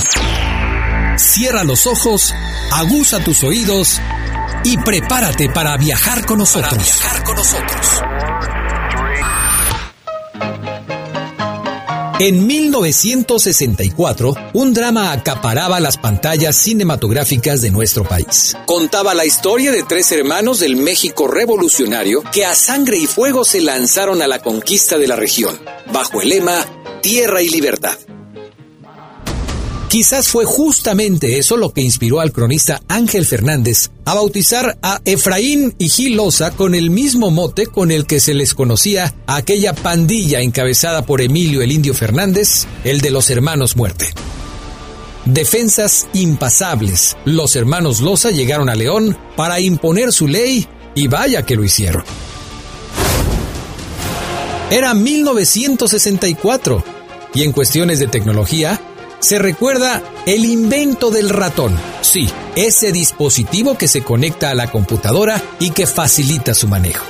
[1.18, 2.32] Cierra los ojos,
[2.72, 4.00] aguza tus oídos
[4.64, 6.78] y prepárate para viajar con nosotros.
[6.80, 8.02] viajar con nosotros.
[12.20, 18.56] En 1964, un drama acaparaba las pantallas cinematográficas de nuestro país.
[18.66, 23.60] Contaba la historia de tres hermanos del México revolucionario que a sangre y fuego se
[23.60, 25.60] lanzaron a la conquista de la región,
[25.92, 26.64] bajo el lema
[27.02, 27.96] Tierra y Libertad.
[29.88, 35.74] Quizás fue justamente eso lo que inspiró al cronista Ángel Fernández a bautizar a Efraín
[35.78, 39.72] y Gil Loza con el mismo mote con el que se les conocía a aquella
[39.74, 44.12] pandilla encabezada por Emilio el Indio Fernández, el de los hermanos Muerte.
[45.24, 51.56] Defensas impasables, los hermanos Loza llegaron a León para imponer su ley y vaya que
[51.56, 52.04] lo hicieron.
[54.70, 56.84] Era 1964
[57.34, 58.80] y en cuestiones de tecnología,
[59.20, 61.76] se recuerda el invento del ratón.
[62.02, 67.04] Sí, ese dispositivo que se conecta a la computadora y que facilita su manejo.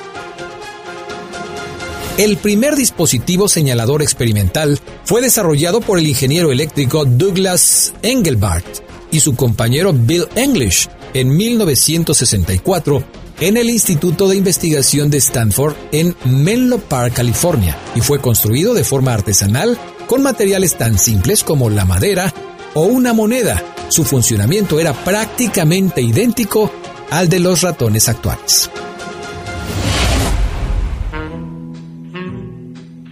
[2.16, 8.66] El primer dispositivo señalador experimental fue desarrollado por el ingeniero eléctrico Douglas Engelbart
[9.12, 13.04] y su compañero Bill English en 1964
[13.40, 18.82] en el Instituto de Investigación de Stanford en Menlo Park, California, y fue construido de
[18.82, 22.32] forma artesanal con materiales tan simples como la madera
[22.74, 23.62] o una moneda.
[23.88, 26.72] Su funcionamiento era prácticamente idéntico
[27.10, 28.70] al de los ratones actuales.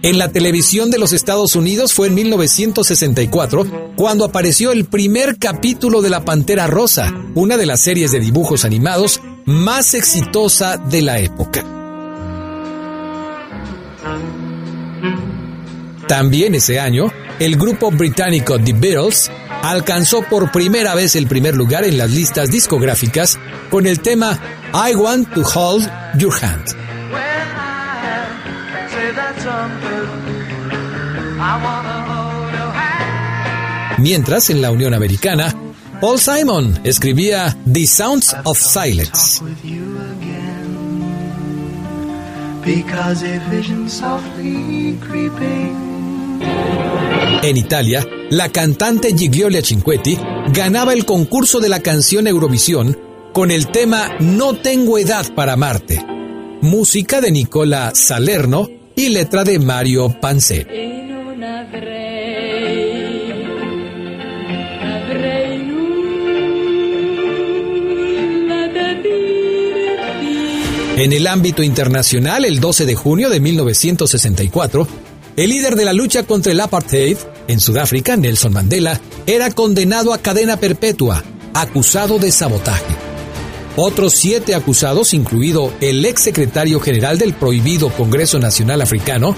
[0.03, 6.01] En la televisión de los Estados Unidos fue en 1964 cuando apareció el primer capítulo
[6.01, 11.19] de La Pantera Rosa, una de las series de dibujos animados más exitosa de la
[11.19, 11.76] época.
[16.07, 19.29] También ese año, el grupo británico The Beatles
[19.61, 23.37] alcanzó por primera vez el primer lugar en las listas discográficas
[23.69, 24.39] con el tema
[24.73, 26.75] I Want to Hold Your Hand.
[33.97, 35.53] Mientras en la Unión Americana,
[35.99, 39.41] Paul Simon escribía The Sounds of Silence.
[47.43, 50.17] En Italia, la cantante Gigliola Cinquetti
[50.53, 52.97] ganaba el concurso de la canción Eurovisión
[53.33, 56.03] con el tema No tengo edad para amarte,
[56.61, 60.97] música de Nicola Salerno y letra de Mario Panzeri.
[70.97, 74.87] En el ámbito internacional, el 12 de junio de 1964,
[75.37, 77.15] el líder de la lucha contra el apartheid
[77.47, 81.23] en Sudáfrica, Nelson Mandela, era condenado a cadena perpetua,
[81.53, 82.95] acusado de sabotaje.
[83.75, 89.35] Otros siete acusados, incluido el ex secretario general del prohibido Congreso Nacional Africano,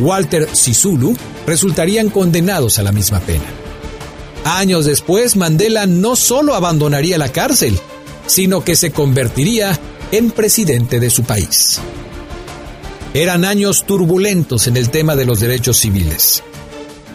[0.00, 1.14] Walter Sisulu,
[1.46, 3.44] resultarían condenados a la misma pena.
[4.44, 7.78] Años después, Mandela no solo abandonaría la cárcel,
[8.26, 9.78] sino que se convertiría
[10.10, 11.80] en presidente de su país.
[13.16, 16.42] Eran años turbulentos en el tema de los derechos civiles.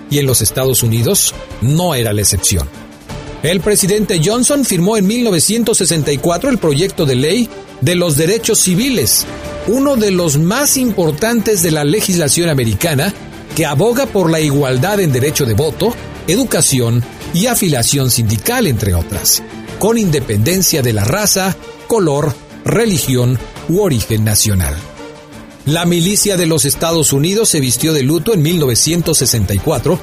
[0.09, 2.69] Y en los Estados Unidos no era la excepción.
[3.43, 7.49] El presidente Johnson firmó en 1964 el proyecto de ley
[7.81, 9.25] de los derechos civiles,
[9.67, 13.13] uno de los más importantes de la legislación americana
[13.57, 15.93] que aboga por la igualdad en derecho de voto,
[16.27, 19.43] educación y afiliación sindical, entre otras,
[19.79, 21.57] con independencia de la raza,
[21.87, 22.33] color,
[22.63, 24.77] religión u origen nacional.
[25.65, 29.99] La milicia de los Estados Unidos se vistió de luto en 1964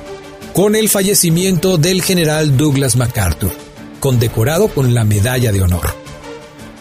[0.53, 3.53] con el fallecimiento del general Douglas MacArthur,
[4.01, 5.95] condecorado con la Medalla de Honor.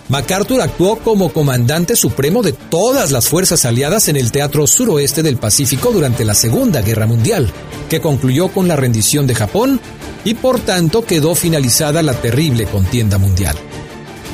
[0.08, 5.38] MacArthur actuó como comandante supremo de todas las fuerzas aliadas en el Teatro Suroeste del
[5.38, 7.52] Pacífico durante la Segunda Guerra Mundial,
[7.90, 9.80] que concluyó con la rendición de Japón
[10.24, 13.56] y por tanto quedó finalizada la terrible contienda mundial.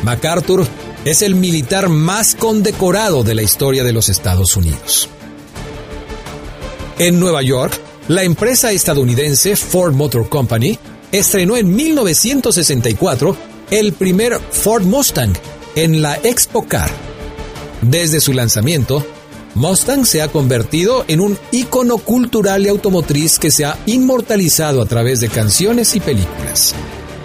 [0.03, 0.67] MacArthur
[1.05, 5.09] es el militar más condecorado de la historia de los Estados Unidos.
[6.99, 7.73] En Nueva York,
[8.07, 10.77] la empresa estadounidense Ford Motor Company
[11.11, 13.35] estrenó en 1964
[13.71, 15.33] el primer Ford Mustang
[15.75, 16.91] en la Expo Car.
[17.81, 19.03] Desde su lanzamiento,
[19.55, 24.85] Mustang se ha convertido en un ícono cultural y automotriz que se ha inmortalizado a
[24.85, 26.75] través de canciones y películas.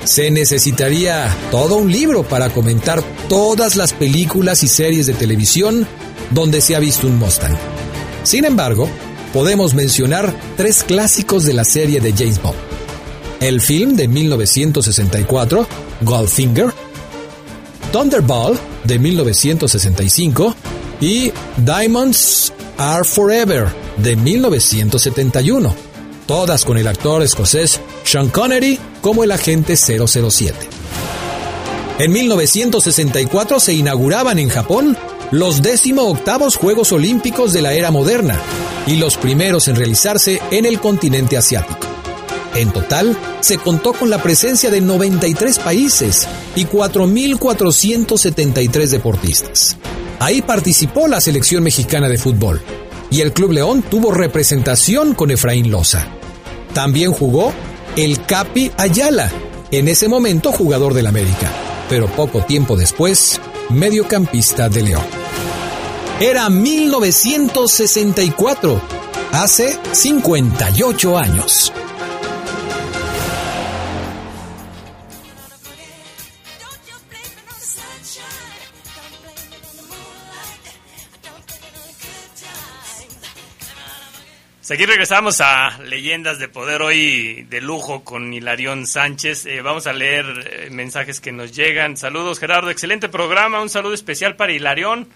[0.06, 5.84] Se necesitaría todo un libro para comentar todas las películas y series de televisión
[6.30, 7.56] donde se ha visto un Mustang.
[8.22, 8.88] Sin embargo,
[9.32, 12.54] podemos mencionar tres clásicos de la serie de James Bond.
[13.40, 15.66] El film de 1964,
[16.02, 16.72] Goldfinger,
[17.90, 20.54] Thunderball de 1965
[21.00, 23.66] y Diamonds Are Forever
[23.96, 25.74] de 1971,
[26.26, 30.54] todas con el actor escocés Sean Connery como el agente 007.
[32.00, 34.98] En 1964 se inauguraban en Japón
[35.30, 36.24] los 18
[36.58, 38.36] Juegos Olímpicos de la era moderna
[38.84, 41.86] y los primeros en realizarse en el continente asiático.
[42.56, 49.76] En total, se contó con la presencia de 93 países y 4.473 deportistas.
[50.18, 52.60] Ahí participó la selección mexicana de fútbol
[53.12, 56.08] y el Club León tuvo representación con Efraín Loza.
[56.74, 57.52] También jugó
[57.96, 59.32] el Capi Ayala,
[59.70, 61.50] en ese momento jugador del América,
[61.88, 65.06] pero poco tiempo después, mediocampista de León.
[66.20, 68.82] Era 1964,
[69.32, 71.72] hace 58 años.
[84.74, 89.46] Aquí regresamos a Leyendas de Poder hoy de lujo con Hilarión Sánchez.
[89.46, 91.96] Eh, vamos a leer eh, mensajes que nos llegan.
[91.96, 93.62] Saludos Gerardo, excelente programa.
[93.62, 95.08] Un saludo especial para Hilarión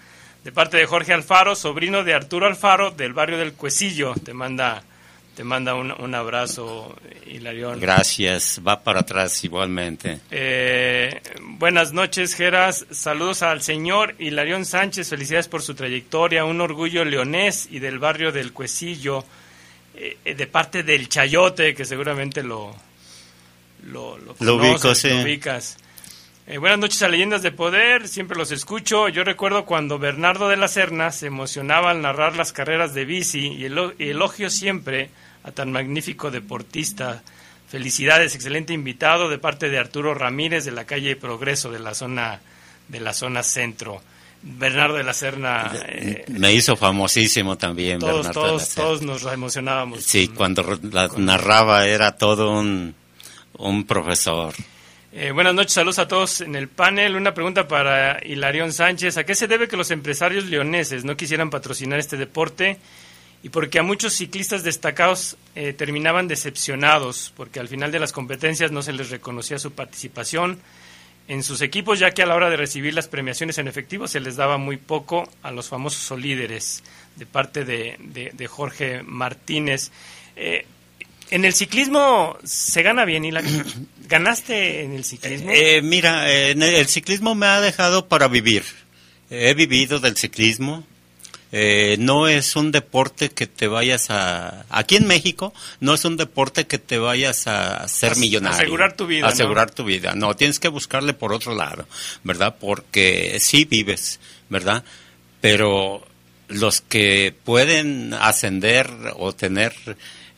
[0.45, 4.13] de parte de Jorge Alfaro, sobrino de Arturo Alfaro, del barrio del Cuecillo.
[4.13, 4.83] Te manda,
[5.35, 6.95] te manda un, abrazo,
[7.27, 7.79] Hilarión.
[7.79, 10.19] Gracias, va para atrás igualmente.
[10.31, 12.85] Eh, buenas noches, Geras.
[12.89, 15.09] Saludos al señor Hilarión Sánchez.
[15.09, 16.45] Felicidades por su trayectoria.
[16.45, 19.25] Un orgullo leonés y del barrio del Cuecillo.
[20.03, 22.75] Eh, de parte del Chayote, que seguramente lo,
[23.85, 25.77] lo, lo, lo ubicas.
[26.47, 29.09] Eh, buenas noches a Leyendas de Poder, siempre los escucho.
[29.09, 33.49] Yo recuerdo cuando Bernardo de la Serna se emocionaba al narrar las carreras de bici
[33.49, 35.11] y, elogio siempre
[35.43, 37.21] a tan magnífico deportista.
[37.69, 42.41] Felicidades, excelente invitado de parte de Arturo Ramírez de la calle Progreso de la zona
[42.87, 44.01] de la zona centro.
[44.43, 47.99] Bernardo de la Serna eh, me hizo famosísimo también.
[47.99, 50.03] Todos, todos, todos nos emocionábamos.
[50.03, 52.95] Sí, cuando la narraba era todo un,
[53.57, 54.53] un profesor.
[55.13, 57.15] Eh, buenas noches, saludos a todos en el panel.
[57.15, 59.17] Una pregunta para Hilarión Sánchez.
[59.17, 62.77] ¿A qué se debe que los empresarios leoneses no quisieran patrocinar este deporte?
[63.43, 68.71] Y porque a muchos ciclistas destacados eh, terminaban decepcionados, porque al final de las competencias
[68.71, 70.59] no se les reconocía su participación
[71.27, 74.19] en sus equipos, ya que a la hora de recibir las premiaciones en efectivo se
[74.19, 76.83] les daba muy poco a los famosos líderes
[77.15, 77.97] de parte de,
[78.33, 79.91] de, Jorge Martínez.
[80.35, 80.65] Eh,
[81.29, 83.31] en el ciclismo se gana bien, y
[84.07, 85.51] ¿Ganaste en el ciclismo?
[85.53, 88.63] Eh, mira, el ciclismo me ha dejado para vivir.
[89.29, 90.85] he vivido del ciclismo.
[91.53, 94.65] Eh, no es un deporte que te vayas a...
[94.69, 98.57] Aquí en México no es un deporte que te vayas a ser millonario.
[98.57, 99.27] Asegurar tu vida.
[99.27, 100.13] Asegurar tu vida.
[100.15, 101.87] No, tienes que buscarle por otro lado,
[102.23, 102.55] ¿verdad?
[102.59, 104.83] Porque sí vives, ¿verdad?
[105.41, 106.07] Pero
[106.47, 109.73] los que pueden ascender o tener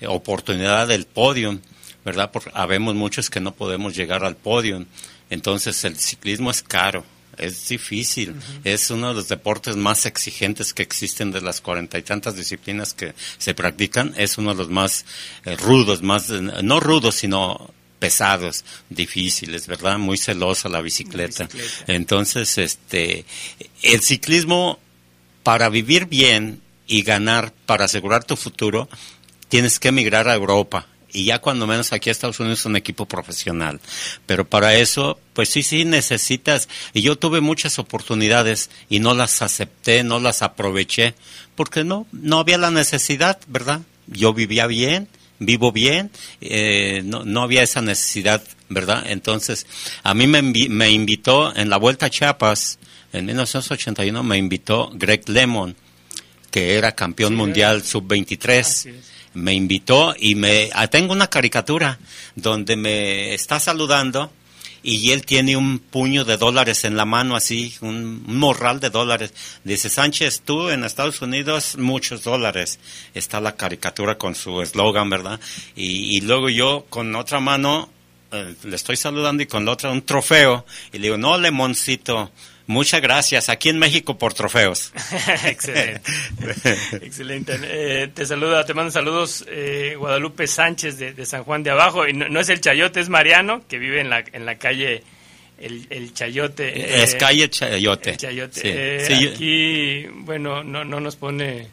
[0.08, 1.60] oportunidad del podio,
[2.04, 2.32] ¿verdad?
[2.32, 4.86] Porque habemos muchos que no podemos llegar al podio.
[5.30, 7.06] Entonces el ciclismo es caro,
[7.38, 12.04] es difícil, es uno de los deportes más exigentes que existen de las cuarenta y
[12.04, 15.06] tantas disciplinas que se practican, es uno de los más
[15.46, 19.98] eh, rudos, más, no rudos, sino pesados, difíciles, ¿verdad?
[19.98, 21.46] Muy celosa la bicicleta.
[21.46, 21.94] bicicleta.
[21.94, 23.26] Entonces, este,
[23.82, 24.80] el ciclismo,
[25.44, 28.90] para vivir bien y ganar, para asegurar tu futuro,
[29.48, 32.76] tienes que emigrar a Europa y ya cuando menos aquí a Estados Unidos es un
[32.76, 33.80] equipo profesional.
[34.26, 39.42] Pero para eso, pues sí, sí necesitas, y yo tuve muchas oportunidades y no las
[39.42, 41.14] acepté, no las aproveché,
[41.56, 43.82] porque no, no había la necesidad, ¿verdad?
[44.08, 45.08] Yo vivía bien,
[45.40, 46.12] vivo bien,
[46.42, 49.04] eh, no, no había esa necesidad, ¿verdad?
[49.08, 49.68] Entonces,
[50.02, 52.80] a mí me, me invitó en la Vuelta a Chiapas,
[53.14, 55.76] en 1981 me invitó Greg Lemon,
[56.50, 62.00] que era campeón mundial sub-23 me invitó y me ah, tengo una caricatura
[62.36, 64.32] donde me está saludando
[64.84, 69.34] y él tiene un puño de dólares en la mano así, un, morral de dólares.
[69.64, 72.80] Dice, Sánchez, tú en Estados Unidos muchos dólares.
[73.14, 75.40] Está la caricatura con su eslogan, ¿verdad?
[75.76, 77.90] Y, luego yo con otra mano
[78.34, 80.66] eh, le estoy saludando y con la otra un trofeo.
[80.92, 82.32] Y le digo, no, Lemoncito,
[82.66, 83.50] Muchas gracias.
[83.50, 84.94] Aquí en México por trofeos.
[85.46, 86.02] Excelente.
[87.02, 87.60] Excelente.
[87.64, 92.08] Eh, te saluda, te mando saludos eh, Guadalupe Sánchez de, San Juan de Abajo.
[92.08, 95.04] Y no, es el Chayote, es Mariano, que vive en la, en la calle
[95.60, 97.04] el, Chayote.
[97.04, 98.16] es eh, calle Chayote.
[98.18, 99.08] Chayote.
[99.32, 101.68] aquí, bueno, no, no nos pone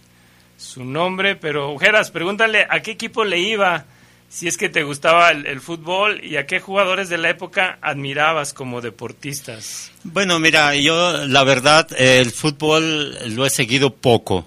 [0.57, 3.87] su nombre, pero Ujeras, pregúntale a qué equipo le iba
[4.31, 8.55] si es que te gustaba el, fútbol y a qué jugadores de la época admirabas
[8.55, 9.91] como deportistas.
[10.05, 14.47] Bueno, mira, yo la verdad el fútbol lo he seguido poco.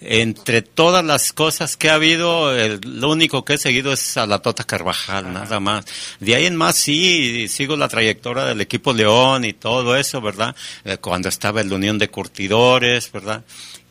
[0.00, 2.52] Entre todas las cosas que ha habido,
[2.82, 5.86] lo único que he seguido es a la Tota Carvajal, nada más.
[6.18, 10.54] De ahí en más sí, sigo la trayectoria del equipo León y todo eso, ¿verdad?
[10.84, 13.44] Eh, cuando estaba en la Unión de Curtidores, ¿verdad?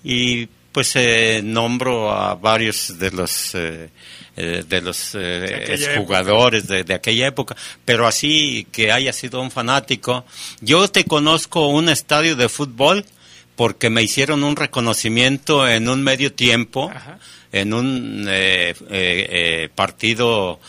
[0.04, 3.90] Y pues eh, nombro a varios de los eh,
[4.36, 7.56] eh, de los eh, jugadores de, aquella época,
[7.86, 10.26] pero así que haya sido un fanático.
[10.60, 13.06] Yo te conozco un estadio de fútbol
[13.56, 16.92] porque me hicieron un reconocimiento en un medio tiempo,
[17.52, 20.60] en un eh, partido,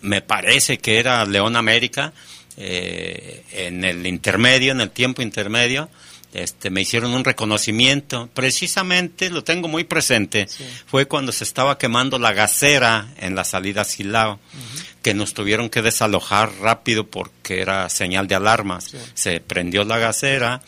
[0.00, 2.14] me parece que era León América,
[2.56, 5.90] en el intermedio, en el tiempo intermedio
[6.34, 8.28] este, me hicieron un reconocimiento.
[8.34, 10.46] Precisamente, lo tengo muy presente,
[10.86, 14.38] fue cuando se estaba quemando la gasera en la salida Silao,
[15.02, 18.94] que nos tuvieron que desalojar rápido porque era señal de alarmas.
[19.14, 20.60] Se prendió la gasera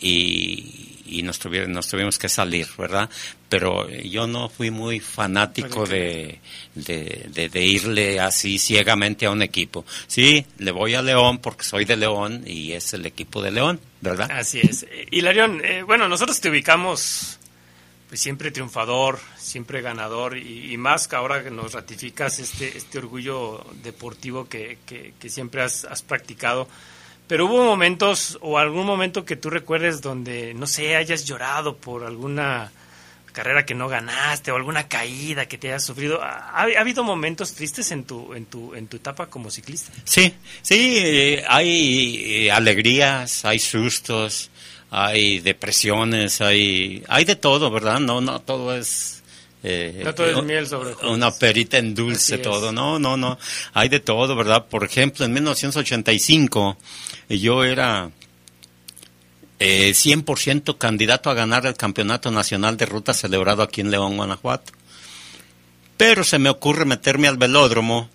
[0.00, 3.10] y, y nos, tuvieron, nos tuvimos que salir, ¿verdad?
[3.48, 6.38] Pero yo no fui muy fanático de,
[6.74, 9.86] de, de, irle así ciegamente a un equipo.
[10.06, 13.80] Sí, le voy a León porque soy de León y es el equipo de León,
[14.02, 14.30] ¿verdad?
[14.30, 14.86] Así es.
[15.10, 17.38] Hilarión, eh, bueno, nosotros te ubicamos
[18.08, 23.64] pues siempre triunfador, siempre ganador y, más que ahora que nos ratificas este, este orgullo
[23.82, 26.68] deportivo que, que, que siempre has, has practicado.
[27.26, 32.04] Pero hubo momentos o algún momento que tú recuerdes donde, no sé, hayas llorado por
[32.04, 32.72] alguna
[33.32, 36.22] carrera que no ganaste o alguna caída que te hayas sufrido.
[36.22, 39.92] ¿Ha, habido momentos tristes en tu, en tu, en tu etapa como ciclista?
[40.04, 44.50] Sí, sí, eh, hay eh, alegrías, hay sustos,
[44.90, 48.00] hay depresiones, hay, hay de todo, ¿verdad?
[48.00, 49.22] No, no, todo es...
[49.64, 53.38] Eh, no todo es miel sobre Una perita en dulce todo, no, no, no,
[53.74, 54.66] hay de todo, ¿verdad?
[54.68, 56.76] Por ejemplo, en 1985
[57.28, 58.08] yo era
[59.58, 64.72] eh, 100% candidato a ganar el Campeonato Nacional de Ruta celebrado aquí en León, Guanajuato.
[65.96, 68.08] Pero se me ocurre meterme al velódromo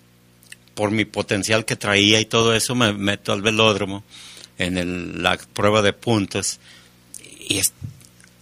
[0.74, 4.04] por mi potencial que traía y todo eso, me meto al velódromo
[4.58, 6.58] en la prueba de puntos
[7.38, 7.60] y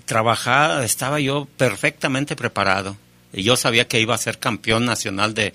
[0.05, 2.97] trabajaba, estaba yo perfectamente preparado
[3.33, 5.53] yo sabía que iba a ser campeón nacional de,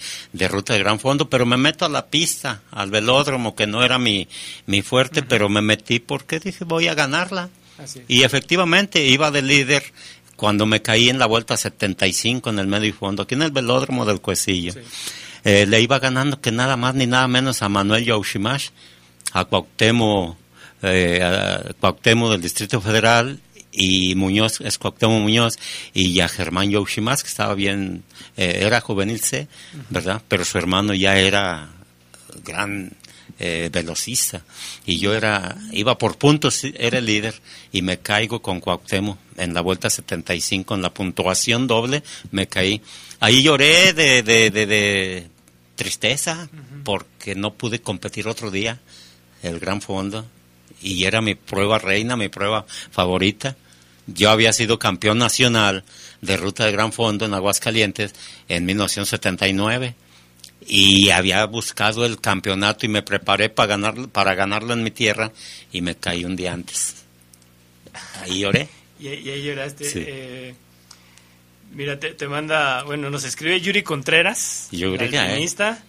[0.48, 3.98] ruta de gran fondo, pero me meto a la pista, al velódromo, que no era
[4.00, 4.28] mi,
[4.66, 7.50] mi fuerte, pero me metí porque dije, voy a ganarla.
[8.08, 9.84] Y efectivamente iba de líder
[10.36, 13.52] cuando me caí en la vuelta 75 en el medio y fondo, aquí en el
[13.52, 14.74] velódromo del Cuecillo.
[15.44, 18.70] Eh, le iba ganando que nada más ni nada menos a Manuel Yaushimash,
[19.34, 20.38] a Cuauhtémoc
[20.82, 23.40] eh, Cuauhtémoc del Distrito Federal
[23.78, 25.60] y Muñoz, es Cuauhtémoc Muñoz,
[25.94, 28.04] y ya Germán Yoshimas, que estaba bien,
[28.36, 29.48] eh, era juvenil C,
[29.90, 30.22] ¿verdad?
[30.28, 31.70] Pero su hermano ya era
[32.44, 32.92] gran
[33.38, 34.42] eh, velocista.
[34.88, 37.40] Y yo era iba por puntos era el líder.
[37.72, 42.82] Y me caigo con Cuauhtémoc en la vuelta 75 en la puntuación doble me caí.
[43.20, 45.28] Ahí lloré de, de, de,
[45.76, 46.50] tristeza
[46.84, 48.80] porque no pude competir otro día
[49.44, 50.26] el gran fondo.
[50.82, 53.56] Y era mi prueba reina mi prueba favorita
[54.08, 55.84] yo había sido campeón nacional
[56.22, 58.16] de ruta de gran fondo en Aguascalientes
[58.48, 59.96] en 1979
[60.66, 65.32] y había buscado el campeonato y me preparé para ganarlo, para ganarlo en mi tierra
[65.72, 66.96] y me caí un día antes.
[68.22, 68.68] Ahí lloré.
[69.00, 69.86] Y, ahí lloraste.
[69.96, 70.56] Eh,
[71.74, 75.84] mira, te, manda, bueno, nos escribe Yuri Contreras, Yuri, alpinista.
[75.84, 75.87] Eh,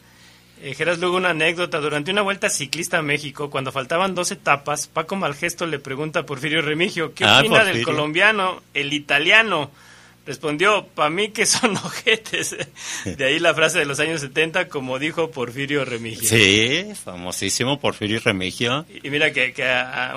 [0.74, 1.78] Geras luego una anécdota.
[1.78, 6.26] Durante una vuelta ciclista a México, cuando faltaban dos etapas, Paco Malgesto le pregunta a
[6.26, 9.70] Porfirio Remigio, ¿qué ah, opina del colombiano, el italiano?
[10.28, 12.54] Respondió, para mí que son ojetes.
[13.06, 16.28] De ahí la frase de los años 70, como dijo Porfirio Remigio.
[16.28, 18.84] Sí, famosísimo Porfirio Remigio.
[19.02, 19.54] Y, mira que,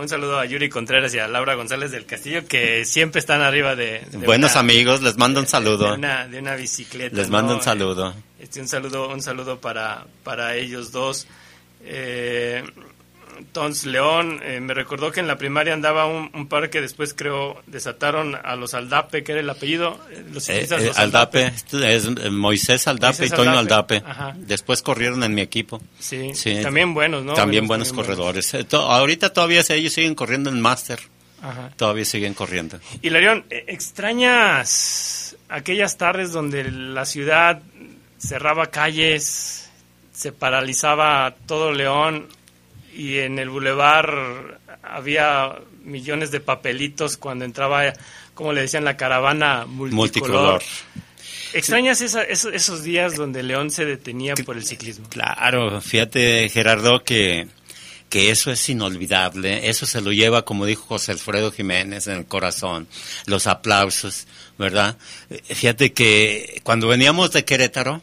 [0.01, 3.77] un saludo a Yuri Contreras y a Laura González del Castillo, que siempre están arriba
[3.77, 4.01] de...
[4.25, 5.91] Buenos amigos, les mando un saludo.
[5.91, 7.15] De, una, de una, bicicleta.
[7.15, 8.13] Les mando un saludo.
[8.41, 11.27] Este, un saludo, un saludo para, para ellos dos.
[11.83, 12.63] Eh,
[13.51, 17.61] Tons León, eh, me recordó que en la primaria andaba un, par que después creo
[17.67, 19.99] desataron a los Aldape, que era el apellido.
[20.11, 24.03] Eh, los eh, Aldape, es Moisés Aldape y Toño Aldape.
[24.37, 25.81] Después corrieron en mi equipo.
[25.99, 27.33] Sí, también buenos, ¿no?
[27.33, 28.55] También buenos corredores.
[28.71, 30.99] ahorita todavía ellos siguen corriendo en máster.
[31.75, 32.79] Todavía siguen corriendo.
[33.01, 37.61] Y Larión, ¿extrañas aquellas tardes donde la ciudad
[38.21, 39.69] cerraba calles,
[40.13, 42.27] se paralizaba todo León?
[42.93, 47.93] y en el bulevar había millones de papelitos cuando entraba,
[48.33, 50.61] como le decían, la caravana multicolor.
[51.53, 55.07] ¿Extrañas esos, días donde León se detenía por el ciclismo?
[55.09, 57.47] Claro, fíjate Gerardo que,
[58.09, 62.25] que eso es inolvidable, eso se lo lleva, como dijo José Alfredo Jiménez, en el
[62.25, 62.87] corazón,
[63.25, 64.97] los aplausos, ¿verdad?
[65.43, 68.01] Fíjate que cuando veníamos de Querétaro,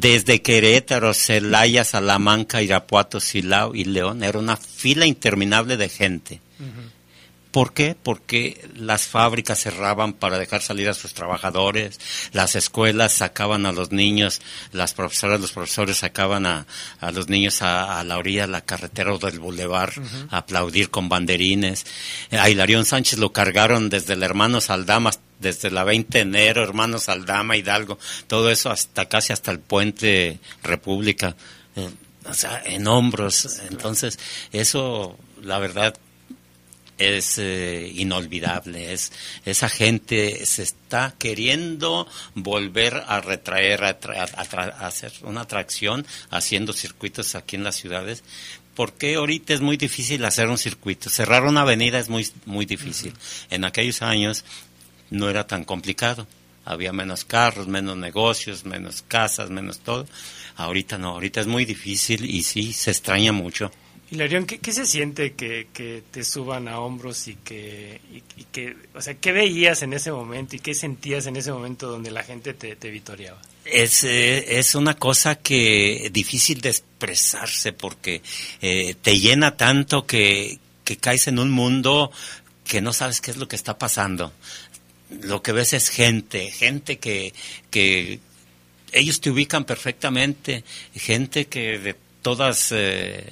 [0.00, 4.22] desde Querétaro, Celaya, Salamanca, Irapuato, Silao y León.
[4.22, 6.40] Era una fila interminable de gente.
[7.50, 7.96] ¿Por qué?
[8.00, 11.98] Porque las fábricas cerraban para dejar salir a sus trabajadores,
[12.32, 14.42] las escuelas sacaban a los niños,
[14.72, 16.66] las profesoras, los profesores sacaban a,
[17.12, 19.94] los niños a, la orilla de la carretera o del bulevar
[20.30, 21.86] a aplaudir con banderines.
[22.30, 25.10] A Hilarión Sánchez lo cargaron desde el hermano Saldama
[25.40, 30.38] desde la 20 de enero, hermanos Aldama, Hidalgo, todo eso hasta casi hasta el puente
[30.62, 31.36] República,
[31.76, 31.88] eh,
[32.28, 33.60] o sea, en hombros.
[33.70, 34.18] Entonces,
[34.52, 35.94] eso, la verdad,
[36.98, 38.92] es eh, inolvidable.
[38.92, 39.12] Es,
[39.44, 43.96] esa gente se está queriendo volver a retraer, a,
[44.86, 48.24] hacer una atracción haciendo circuitos aquí en las ciudades.
[48.74, 51.10] Porque ahorita es muy difícil hacer un circuito.
[51.10, 53.12] Cerrar una avenida es muy, muy difícil.
[53.50, 54.44] En aquellos años
[55.10, 56.26] no era tan complicado.
[56.64, 60.06] Había menos carros, menos negocios, menos casas, menos todo.
[60.56, 63.70] Ahorita no, ahorita es muy difícil y sí, se extraña mucho.
[64.10, 68.74] Hilarión, ¿qué, ¿qué, se siente que, que, te suban a hombros y que, y, que,
[68.94, 72.22] o sea, qué veías en ese momento y qué sentías en ese momento donde la
[72.22, 73.40] gente te, te vitoreaba?
[73.66, 78.22] Es, eh, es una cosa que difícil de expresarse porque
[78.62, 82.10] eh, te llena tanto que, que caes en un mundo
[82.64, 84.32] que no sabes qué es lo que está pasando
[85.10, 87.32] lo que ves es gente, gente que,
[87.70, 88.20] que
[88.92, 93.24] ellos te ubican perfectamente, gente que de todas eh,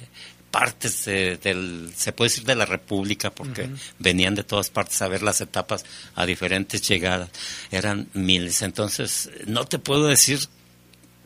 [0.51, 3.69] partes del, se puede decir de la República, porque
[3.99, 7.29] venían de todas partes a ver las etapas a diferentes llegadas,
[7.71, 8.61] eran miles.
[8.61, 10.39] Entonces, no te puedo decir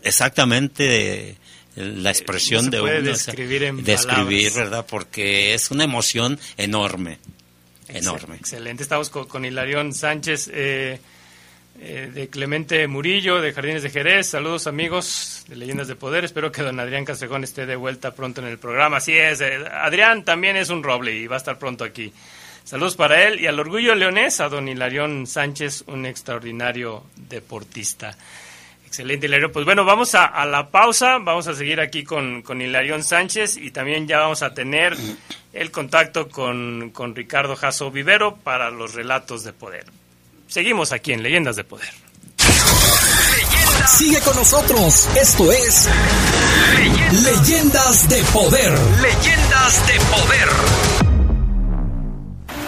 [0.04, 1.38] exactamente
[1.76, 3.02] la expresión de uno.
[3.02, 4.86] Describir en describir, ¿verdad?
[4.86, 7.20] Porque es una emoción enorme
[7.94, 8.36] enorme.
[8.36, 8.84] Excelente.
[8.84, 11.00] Estamos con, Hilarión Sánchez eh,
[11.80, 14.28] eh, de Clemente Murillo, de Jardines de Jerez.
[14.28, 16.26] Saludos amigos de Leyendas de Poder.
[16.26, 18.98] Espero que don Adrián Castrejón esté de vuelta pronto en el programa.
[18.98, 22.14] Así es, eh, Adrián también es un roble y va a estar pronto aquí.
[22.64, 28.16] Saludos para él y al orgullo leonés, a don Hilarión Sánchez, un extraordinario deportista.
[28.92, 29.54] Excelente, Hilario.
[29.54, 31.18] Pues bueno, vamos a, la pausa.
[31.20, 34.98] Vamos a seguir aquí con, con Hilarión Sánchez y también ya vamos a tener
[35.54, 39.86] el contacto con, con Ricardo Jasso Vivero para los relatos de poder.
[40.48, 41.88] Seguimos aquí en Leyendas de Poder.
[43.88, 45.08] Sigue con nosotros.
[45.16, 45.88] Esto es
[47.14, 48.74] Leyendas de Poder.
[49.02, 50.50] Leyendas de Poder.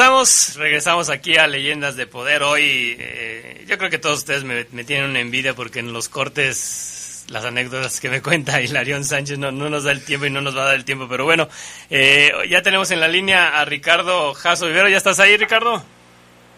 [0.00, 2.42] Regresamos, regresamos aquí a Leyendas de Poder.
[2.42, 7.26] Hoy eh, yo creo que todos ustedes me, tienen una envidia porque en los cortes,
[7.28, 10.40] las anécdotas que me cuenta Hilarión Sánchez no, no nos da el tiempo y no
[10.40, 11.06] nos va a dar el tiempo.
[11.06, 11.48] Pero bueno,
[11.90, 14.88] eh, ya tenemos en la línea a Ricardo Jaso Vivero.
[14.88, 15.82] ¿Ya estás ahí, Ricardo?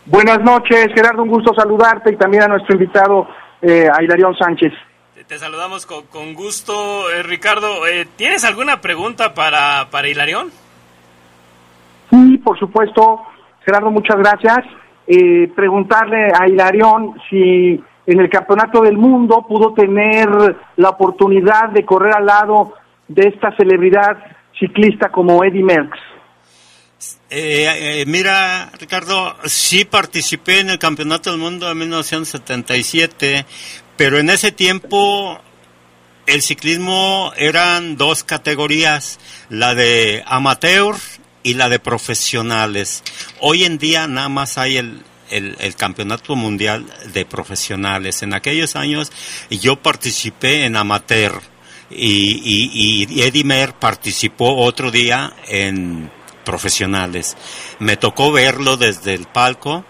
[0.06, 1.24] Buenas noches, Gerardo.
[1.24, 3.26] Un gusto saludarte y también a nuestro invitado,
[3.60, 4.72] eh, a Hilarión Sánchez.
[5.26, 7.80] Te, saludamos con, gusto, Ricardo.
[8.14, 10.52] ¿Tienes alguna pregunta para, para Hilarión?
[12.08, 13.22] Sí, por supuesto,
[13.64, 14.58] Gerardo, muchas gracias.
[15.06, 20.28] Eh, preguntarle a Hilarión si en el Campeonato del Mundo pudo tener
[20.76, 22.74] la oportunidad de correr al lado
[23.08, 24.16] de esta celebridad
[24.58, 25.98] ciclista como Eddie Merckx.
[27.30, 33.46] Eh, eh, mira, Ricardo, sí participé en el Campeonato del Mundo de 1977,
[33.96, 35.40] pero en ese tiempo
[36.26, 40.94] el ciclismo eran dos categorías, la de amateur
[41.42, 43.02] y la de profesionales.
[43.40, 48.22] Hoy en día nada más hay el, el, campeonato mundial de profesionales.
[48.22, 49.10] En aquellos años
[49.50, 51.40] yo participé en amateur
[51.90, 56.10] y, y, Eddie Mer participó otro día en
[56.44, 57.36] profesionales.
[57.78, 59.84] Me tocó verlo desde el palco.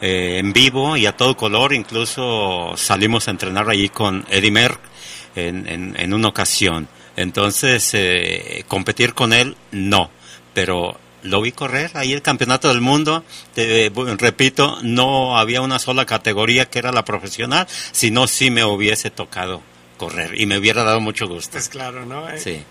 [0.00, 4.76] Eh, en vivo y a todo color, incluso salimos a entrenar allí con Eddie Mer
[5.34, 6.88] en, en, una ocasión.
[7.16, 10.10] Entonces, eh, competir con él, no
[10.54, 13.24] pero lo vi correr ahí el campeonato del mundo.
[14.18, 19.60] repito, no había una sola categoría que era la profesional, sino si me hubiese tocado
[19.96, 21.58] correr y me hubiera dado mucho gusto.
[21.58, 22.28] Es claro, ¿no?
[22.28, 22.62] Eh, sí.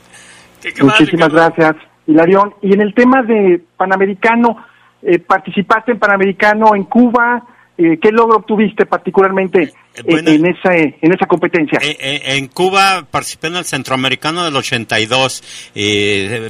[0.82, 1.76] Muchísimas gracias,
[2.08, 2.54] Hilarión.
[2.62, 4.66] Y en el tema de Panamericano,
[5.02, 7.44] eh, participaste en Panamericano en Cuba.
[7.78, 11.80] Eh, ¿Qué logro obtuviste particularmente en, esa, en esa competencia?
[11.82, 15.72] en Cuba participé en el Centroamericano del 82,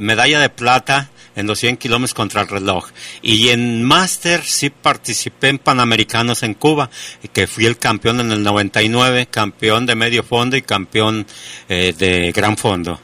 [0.00, 2.86] medalla de plata en los 100 kilómetros contra el reloj.
[3.22, 6.88] Y en Master sí participé en Panamericanos en Cuba,
[7.32, 11.26] que fui el campeón en el 99, campeón de medio fondo y campeón
[11.68, 12.98] eh, de gran fondo.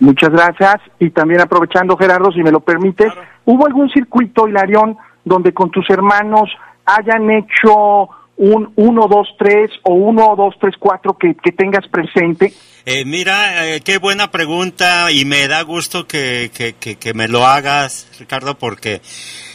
[0.00, 0.76] Muchas gracias.
[0.98, 3.12] Y también aprovechando, Gerardo, si me lo permites,
[3.44, 6.50] ¿hubo algún circuito, Hilarión, donde con tus hermanos
[6.84, 12.52] hayan hecho un 1, 2, 3 o 1, 2, 3, 4 que, que tengas presente?
[12.86, 17.46] Eh, mira, eh, qué buena pregunta y me da gusto que, que, que, me lo
[17.46, 19.00] hagas, Ricardo, porque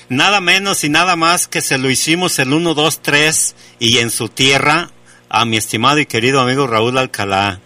[0.07, 4.09] nada menos y nada más que se lo hicimos el 1, 2, 3 y en
[4.09, 4.89] su tierra
[5.29, 7.59] a mi estimado y querido amigo Raúl Alcalá.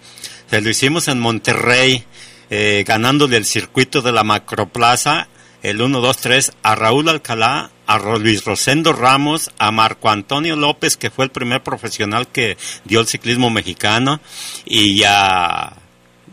[0.50, 2.04] Se lo hicimos en Monterrey,
[2.50, 5.28] eh, ganándole el circuito de la Macroplaza,
[5.62, 10.98] el 1, 2, 3 a Raúl Alcalá a Luis Rosendo Ramos, a Marco Antonio López,
[10.98, 14.20] que fue el primer profesional que dio el ciclismo mexicano,
[14.66, 15.74] y a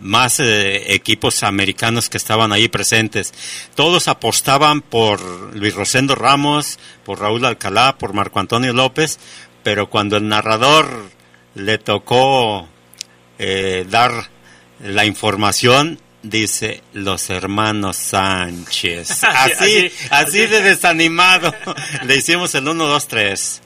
[0.01, 3.33] más eh, equipos americanos que estaban ahí presentes.
[3.75, 5.21] Todos apostaban por
[5.55, 9.19] Luis Rosendo Ramos, por Raúl Alcalá, por Marco Antonio López,
[9.63, 11.11] pero cuando el narrador
[11.55, 12.69] le tocó
[13.39, 14.31] eh, dar
[14.81, 19.25] la información, dice los hermanos Sánchez.
[19.25, 21.55] Así, así, de desanimado.
[22.05, 23.63] Le hicimos el 1, 2, 3.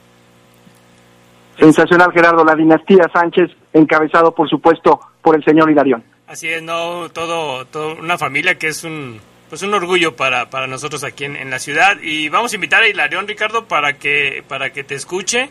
[1.59, 6.03] Sensacional, Gerardo, la dinastía Sánchez, encabezado, por supuesto, por el señor Hilarión.
[6.27, 10.67] Así es, no, todo, todo una familia que es un, pues un orgullo para, para
[10.67, 11.97] nosotros aquí en, la ciudad.
[12.01, 15.49] Y vamos a invitar a Hilarión, Ricardo, para que, para que te escuche.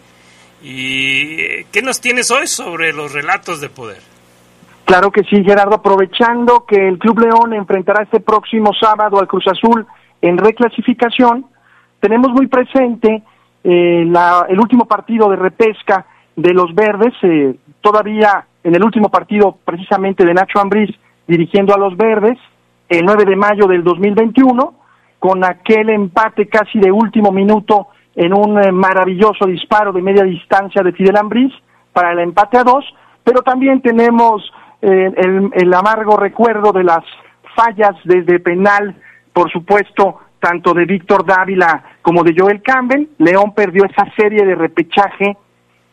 [0.62, 4.14] ¿Y qué nos tienes hoy sobre los relatos de poder?
[4.85, 9.47] Claro que sí, Gerardo, aprovechando que el Club León enfrentará este próximo sábado al Cruz
[9.49, 9.87] Azul
[10.20, 11.47] en reclasificación,
[12.01, 13.22] tenemos muy presente
[13.62, 16.07] eh, la, el último partido de repesca
[16.37, 20.91] de los verdes, eh, todavía en el último partido precisamente de Nacho Ambriz
[21.26, 22.39] dirigiendo a los verdes,
[22.89, 24.74] el 9 de mayo del 2021,
[25.18, 30.82] con aquel empate casi de último minuto en un eh, maravilloso disparo de media distancia
[30.82, 31.53] de Fidel Ambriz
[31.95, 32.85] para el empate a dos,
[33.22, 34.43] pero también tenemos
[34.85, 37.05] eh, el, el amargo recuerdo de las
[37.57, 38.95] fallas desde penal,
[39.32, 43.09] por supuesto, tanto de Víctor Dávila como de Joel Campbell.
[43.16, 45.39] León perdió esa serie de repechaje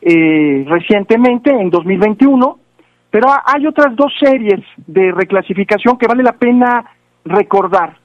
[0.02, 2.60] eh, recientemente, en 2021,
[3.10, 6.84] pero hay otras dos series de reclasificación que vale la pena
[7.24, 7.96] recordar.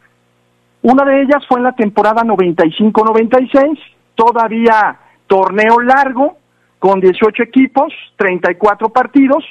[0.83, 3.77] Una de ellas fue en la temporada 95-96,
[4.15, 6.37] todavía torneo largo,
[6.79, 9.43] con 18 equipos, 34 partidos,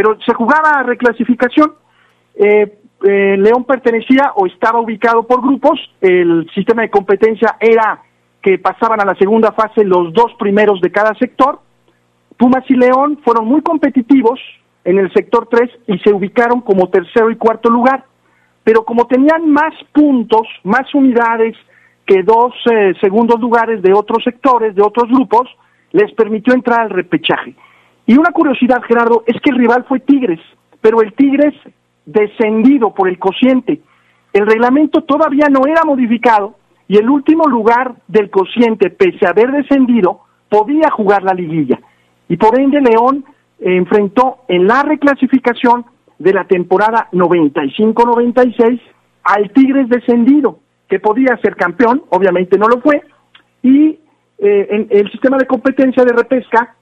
[0.00, 1.74] pero se jugaba reclasificación.
[2.34, 2.72] Eh,
[3.02, 8.00] eh, León pertenecía o estaba ubicado por grupos, el sistema de competencia era
[8.40, 11.60] que pasaban a la segunda fase los dos primeros de cada sector.
[12.38, 14.40] Pumas y León fueron muy competitivos,
[14.84, 18.06] en el sector 3 y se ubicaron como tercero y cuarto lugar.
[18.64, 21.54] Pero como tenían más puntos, más unidades
[22.06, 25.46] que dos eh, segundos lugares de otros sectores, de otros grupos,
[25.92, 27.54] les permitió entrar al repechaje.
[28.10, 30.40] Y una curiosidad, Gerardo, es que el rival fue Tigres,
[30.80, 31.54] pero el Tigres
[32.04, 33.82] descendido por el cociente.
[34.32, 36.56] El reglamento todavía no era modificado
[36.88, 41.78] y el último lugar del cociente, pese a haber descendido, podía jugar la liguilla.
[42.28, 43.24] Y por ende León
[43.60, 45.84] enfrentó en la reclasificación
[46.18, 48.80] de la temporada 95-96
[49.22, 50.58] al Tigres descendido,
[50.88, 53.02] que podía ser campeón, obviamente no lo fue,
[53.62, 54.00] y
[54.38, 56.74] eh, en el sistema de competencia de repesca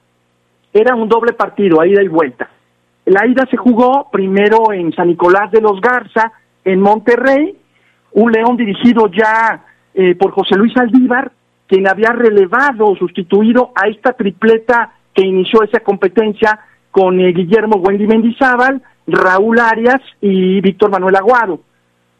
[0.73, 2.49] era un doble partido, a ida y vuelta.
[3.05, 6.31] La ida se jugó primero en San Nicolás de los Garza,
[6.63, 7.57] en Monterrey,
[8.13, 11.31] un León dirigido ya eh, por José Luis Aldívar,
[11.67, 16.59] quien había relevado, sustituido a esta tripleta que inició esa competencia
[16.91, 21.61] con eh, Guillermo Wendy Mendizábal, Raúl Arias y Víctor Manuel Aguado.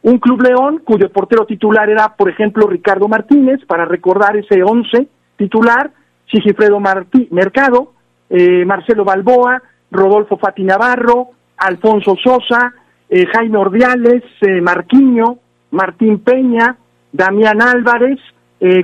[0.02, 5.08] Un Club León cuyo portero titular era, por ejemplo, Ricardo Martínez, para recordar ese once
[5.36, 5.92] titular,
[6.32, 7.94] Sigifredo Martí Mercado,
[8.30, 9.62] eh, Marcelo Balboa,
[9.92, 12.74] Rodolfo Fati Navarro, Alfonso Sosa,
[13.10, 14.24] eh, Jaime Ordiales,
[14.62, 15.38] Marquiño,
[15.72, 16.78] Martín Peña,
[17.12, 18.20] Damián Álvarez,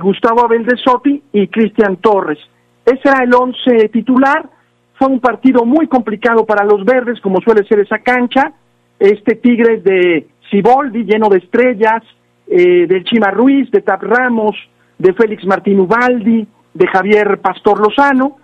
[0.00, 2.38] Gustavo Abel de Sopi y Cristian Torres.
[2.84, 4.48] Ese era el once titular,
[4.98, 8.52] fue un partido muy complicado para los verdes, como suele ser esa cancha.
[8.98, 12.02] Este Tigres de Ciboldi, lleno de estrellas,
[12.46, 14.56] eh, del Chima Ruiz, de Tap Ramos,
[14.98, 18.38] de Félix Martín Ubaldi, de Javier Pastor Lozano.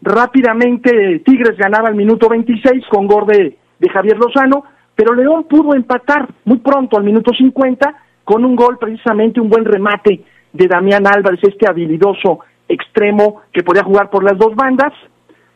[0.00, 5.74] Rápidamente Tigres ganaba el minuto 26 con gol de, de Javier Lozano, pero León pudo
[5.74, 7.94] empatar muy pronto al minuto 50
[8.24, 13.82] con un gol, precisamente un buen remate de Damián Álvarez, este habilidoso extremo que podía
[13.82, 14.92] jugar por las dos bandas.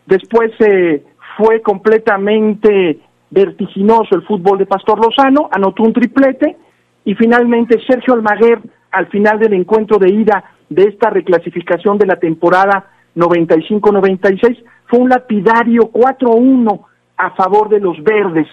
[0.06, 1.04] Después eh,
[1.36, 6.56] fue completamente vertiginoso el fútbol de Pastor Lozano, anotó un triplete
[7.04, 12.16] y finalmente Sergio Almaguer al final del encuentro de ida de esta reclasificación de la
[12.16, 16.80] temporada 95-96 fue un lapidario 4-1
[17.16, 18.48] a favor de los verdes.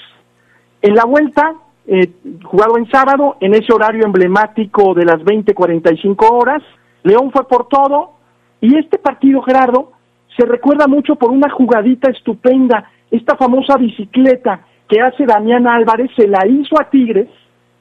[0.82, 1.54] En la vuelta,
[1.88, 2.12] eh,
[2.44, 6.64] jugado en sábado, en ese horario emblemático de las 20-45 horas,
[7.04, 8.12] León fue por todo
[8.62, 9.92] y este partido, Gerardo,
[10.38, 16.28] se recuerda mucho por una jugadita estupenda, esta famosa bicicleta que hace Damián Álvarez, se
[16.28, 17.30] la hizo a Tigres,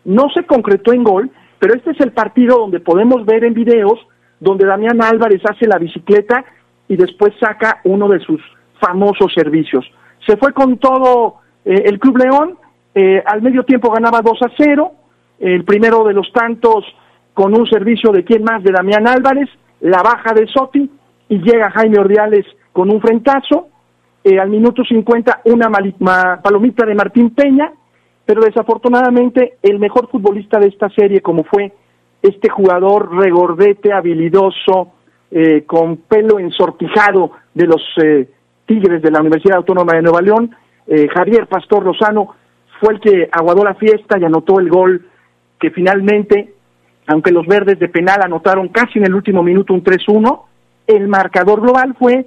[0.05, 3.99] no se concretó en gol, pero este es el partido donde podemos ver en videos
[4.41, 6.45] donde Damián Álvarez hace la bicicleta
[6.89, 8.41] y después saca uno de sus
[8.80, 9.84] famosos servicios.
[10.26, 12.59] Se fue con todo eh, el Club León,
[12.95, 14.93] eh, al medio tiempo ganaba 2 a 0,
[15.41, 16.84] el primero de los tantos
[17.34, 19.49] con un servicio de quién más, de Damián Álvarez,
[19.80, 20.91] la baja de Soti
[21.28, 23.68] y llega Jaime Ordiales con un frentazo.
[24.24, 25.70] Eh, al minuto 50 una
[26.43, 27.72] palomita de Martín Peña,
[28.26, 31.72] pero desafortunadamente el mejor futbolista de esta serie, como fue
[32.20, 34.93] este jugador regordete, habilidoso,
[35.31, 38.29] eh, con pelo ensortijado de los eh,
[38.66, 40.55] Tigres de la Universidad Autónoma de Nueva León,
[41.12, 42.35] Javier Pastor Lozano,
[42.81, 45.07] fue el que aguadó la fiesta y anotó el gol
[45.61, 46.55] que finalmente,
[47.07, 50.45] aunque los verdes de penal anotaron casi en el último minuto un 3-1,
[50.87, 52.26] el marcador global fue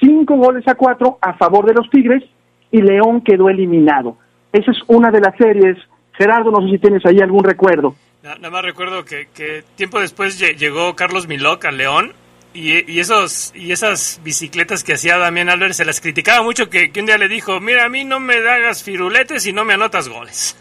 [0.00, 2.24] cinco goles a cuatro a favor de los Tigres
[2.70, 4.16] y León quedó eliminado.
[4.52, 5.76] Esa es una de las series.
[6.12, 7.94] Gerardo, no sé si tienes ahí algún recuerdo.
[8.22, 12.12] Nada más recuerdo que, tiempo después llegó Carlos Miloc al León
[12.52, 17.06] y, esos y esas bicicletas que hacía Damián Álvarez se las criticaba mucho que, un
[17.06, 20.56] día le dijo, mira, a mí no me hagas firuletes y no me anotas goles.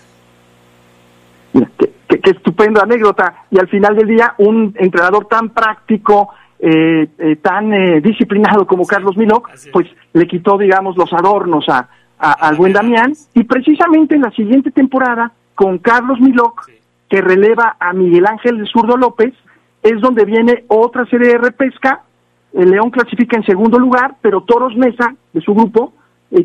[1.53, 3.45] Qué, qué, estupenda anécdota.
[3.49, 6.29] Y al final del día, un entrenador tan práctico,
[6.59, 11.89] eh, eh, tan eh, disciplinado como Carlos Miloc, pues le quitó, digamos, los adornos a,
[12.19, 13.13] al buen Damián.
[13.33, 16.69] Y precisamente en la siguiente temporada, con Carlos Miloc,
[17.09, 19.33] que releva a Miguel Ángel Zurdo López,
[19.89, 22.03] es donde viene otra serie de repesca.
[22.53, 25.93] El León clasifica en segundo lugar, pero Toros Mesa, de su grupo,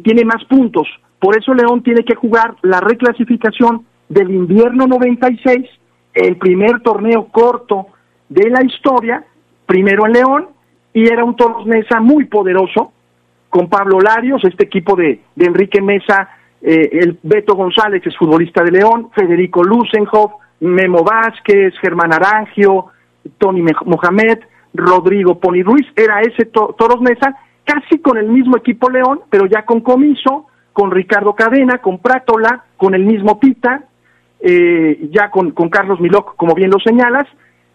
[0.02, 0.88] tiene más puntos.
[1.18, 5.68] Por eso León tiene que jugar la reclasificación del invierno 96,
[6.14, 7.86] el primer torneo corto
[8.28, 9.24] de la historia,
[9.66, 10.48] primero en León,
[10.92, 12.92] y era un Toros Mesa muy poderoso,
[13.50, 16.28] con Pablo Larios, este equipo de, Enrique Mesa,
[16.60, 22.86] eh, el Beto González, es futbolista de León, Federico Lusenhoff, Memo Vázquez, Germán Arangio,
[23.38, 24.38] Tony Mohamed,
[24.74, 29.64] Rodrigo Pony Ruiz, era ese Toros Mesa, casi con el mismo equipo León, pero ya
[29.64, 33.84] con Comiso, con Ricardo Cadena, con Prátola, con el mismo Pita,
[34.40, 37.26] eh, ya con, Carlos Miloc, como bien lo señalas.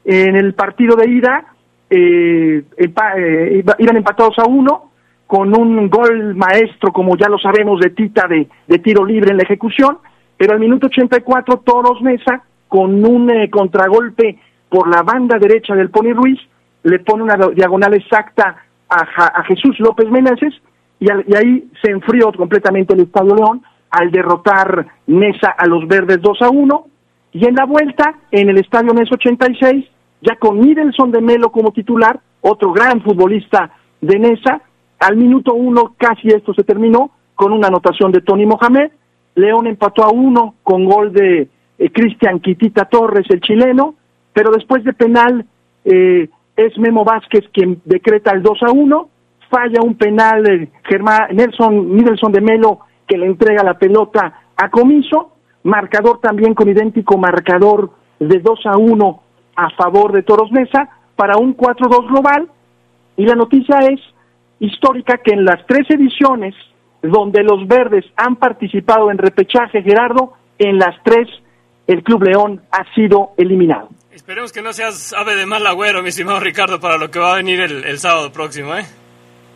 [0.06, 1.46] En el partido de ida,
[1.90, 4.92] eh, eh, iban empatados a uno,
[5.26, 9.38] con un gol maestro, como ya lo sabemos, de Tita de, de tiro libre en
[9.38, 10.00] la ejecución,
[10.38, 14.40] pero al minuto 84 Toros Mesa, con un eh, contragolpe
[14.70, 16.40] por la banda derecha del Pony Ruiz,
[16.84, 18.58] le pone una diagonal exacta
[18.88, 20.54] a, a Jesús López Meneses,
[21.00, 26.42] y, ahí se enfrió completamente el Estadio León al derrotar Mesa a los verdes 2
[26.42, 26.86] a 1,
[27.32, 29.86] y en la vuelta, en el Estadio Nes 86,
[30.22, 34.62] ya con Midelson de Melo como titular, otro gran futbolista de Nesa,
[35.00, 38.92] al minuto uno casi esto se terminó con una anotación de Tony Mohamed,
[39.36, 41.48] León empató a uno con gol de
[41.78, 43.96] eh, Cristian Quitita Torres, el chileno,
[44.40, 45.46] pero después de penal
[45.84, 49.10] eh, es Memo Vázquez quien decreta el 2 a 1,
[49.50, 54.70] falla un penal de Germán, Nelson Midelson de Melo que le entrega la pelota a
[54.70, 55.34] Comiso,
[55.64, 59.24] marcador también con idéntico marcador de 2 a 1
[59.58, 60.88] a favor de Toros Mesa
[61.18, 62.48] para un 4-2 global.
[63.18, 64.00] Y la noticia es
[64.62, 66.56] histórica que en las tres ediciones
[67.02, 71.28] donde los verdes han participado en repechaje, Gerardo, en las tres
[71.88, 73.90] el Club León ha sido eliminado.
[74.30, 77.34] Esperemos que no seas ave de mal agüero, mi estimado Ricardo, para lo que va
[77.34, 78.86] a venir el, el sábado próximo, ¿eh?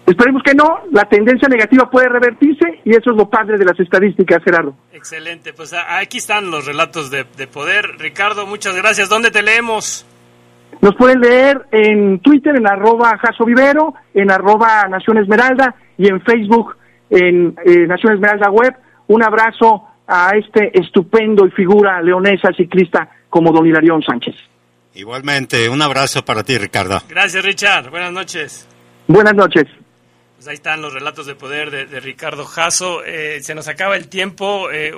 [0.07, 3.79] Esperemos que no, la tendencia negativa puede revertirse y eso es lo padre de las
[3.79, 4.73] estadísticas, Gerardo.
[4.91, 7.99] Excelente, pues aquí están los relatos de, poder.
[7.99, 9.09] Ricardo, muchas gracias.
[9.09, 10.07] ¿Dónde te leemos?
[10.81, 16.19] Nos pueden leer en Twitter, en arroba Jaso Vivero, en arroba Nación Esmeralda y en
[16.21, 16.77] Facebook,
[17.11, 18.73] en eh, Nación Esmeralda Web.
[19.05, 24.33] Un abrazo a este estupendo y figura leonesa ciclista como don Hilarión Sánchez.
[24.95, 27.01] Igualmente, un abrazo para ti, Ricardo.
[27.09, 27.89] Gracias, Richard.
[27.89, 28.67] Buenas noches.
[29.07, 29.65] Buenas noches.
[30.35, 33.03] Pues ahí están los relatos de poder de, Ricardo Jasso.
[33.05, 34.93] Eh, se nos acaba el tiempo eh,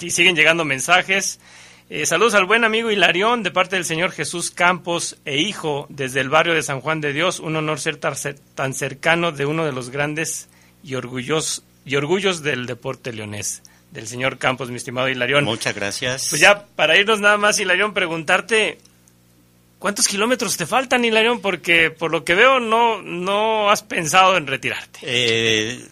[0.00, 1.40] y siguen llegando mensajes.
[1.88, 6.20] Eh, saludos al buen amigo Hilarión de parte del señor Jesús Campos e hijo desde
[6.20, 7.40] el barrio de San Juan de Dios.
[7.40, 10.48] Un honor ser tan cercano de uno de los grandes
[10.84, 13.62] y orgullos, y orgullos del deporte leonés.
[13.90, 15.44] Del señor Campos, mi estimado Hilarión.
[15.44, 16.28] Muchas gracias.
[16.30, 18.78] Pues ya, para irnos nada más, Hilarión, preguntarte,
[19.80, 21.40] ¿Cuántos kilómetros te faltan, Hilarión?
[21.40, 25.00] Porque por lo que veo no, no has pensado en retirarte.
[25.02, 25.88] Eh,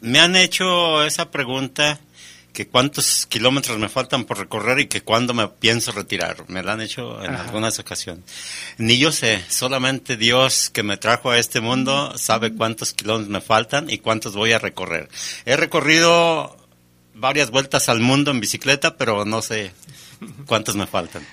[0.00, 2.00] me han hecho esa pregunta,
[2.52, 6.48] que cuántos kilómetros me faltan por recorrer y que cuándo me pienso retirar.
[6.48, 8.24] Me la han hecho en algunas ocasiones.
[8.76, 13.40] Ni yo sé, solamente Dios que me trajo a este mundo sabe cuántos kilómetros me
[13.40, 15.08] faltan y cuántos voy a recorrer.
[15.44, 16.56] He recorrido
[17.14, 19.70] varias vueltas al mundo en bicicleta, pero no sé
[20.44, 21.24] cuántos me faltan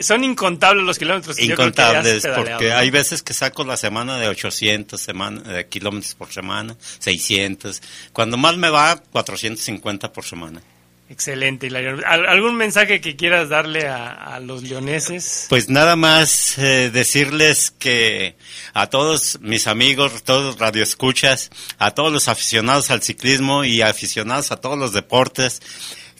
[0.00, 1.38] son incontables los kilómetros.
[1.38, 7.82] incontables, porque hay veces que saco la semana de 800 semana, kilómetros por semana, 600.
[8.12, 10.60] Cuando más me va, 450 por semana.
[11.08, 12.02] Excelente, Hilarión.
[12.04, 15.46] ¿Algún mensaje que quieras darle a, los leoneses?
[15.48, 18.34] Pues nada más eh, decirles que
[18.74, 24.56] a todos mis amigos, todos radioescuchas, a todos los aficionados al ciclismo y aficionados a
[24.56, 25.62] todos los deportes,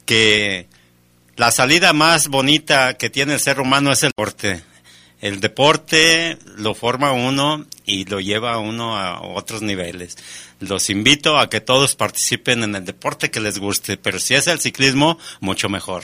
[0.04, 0.68] que
[1.36, 4.62] la salida más bonita que tiene el ser humano es el deporte.
[5.20, 10.16] El deporte lo forma uno y lo lleva uno a otros niveles
[10.60, 14.46] los invito a que todos participen en el deporte que les guste, pero si es
[14.46, 16.02] el ciclismo, mucho mejor.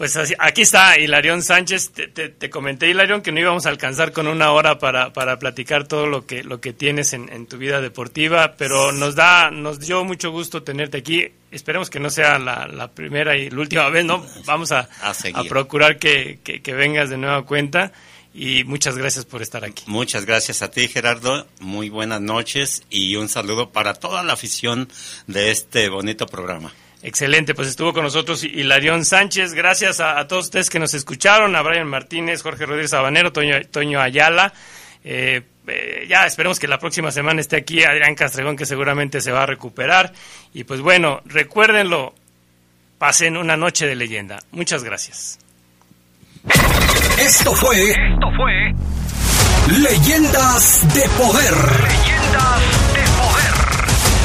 [0.00, 1.92] Pues aquí está Hilarión Sánchez.
[1.92, 6.06] Te, comenté, Hilarión, que no íbamos a alcanzar con una hora para, para platicar todo
[6.06, 10.30] lo que, lo que tienes en, tu vida deportiva, pero nos da, nos dio mucho
[10.30, 11.28] gusto tenerte aquí.
[11.50, 14.24] Esperemos que no sea la, primera y la última vez, ¿no?
[14.46, 17.92] Vamos a, a, procurar que, que vengas de nueva cuenta
[18.32, 19.84] y muchas gracias por estar aquí.
[19.86, 21.46] Muchas gracias a ti, Gerardo.
[21.58, 24.88] Muy buenas noches y un saludo para toda la afición
[25.26, 26.72] de este bonito programa.
[27.02, 29.54] Excelente, pues estuvo con nosotros Hilarión Sánchez.
[29.54, 34.52] Gracias a, todos ustedes que nos escucharon, a Brian Martínez, Jorge Rodríguez Sabanero, Toño, Ayala.
[35.02, 39.32] Eh, eh, ya esperemos que la próxima semana esté aquí Adrián Castregón, que seguramente se
[39.32, 40.12] va a recuperar.
[40.52, 42.14] Y pues bueno, recuérdenlo,
[42.98, 44.38] pasen una noche de leyenda.
[44.50, 45.38] Muchas gracias.
[47.18, 47.90] Esto fue.
[47.90, 48.74] Esto fue.
[49.78, 51.54] Leyendas de Poder.
[51.54, 52.79] Leyendas de Poder.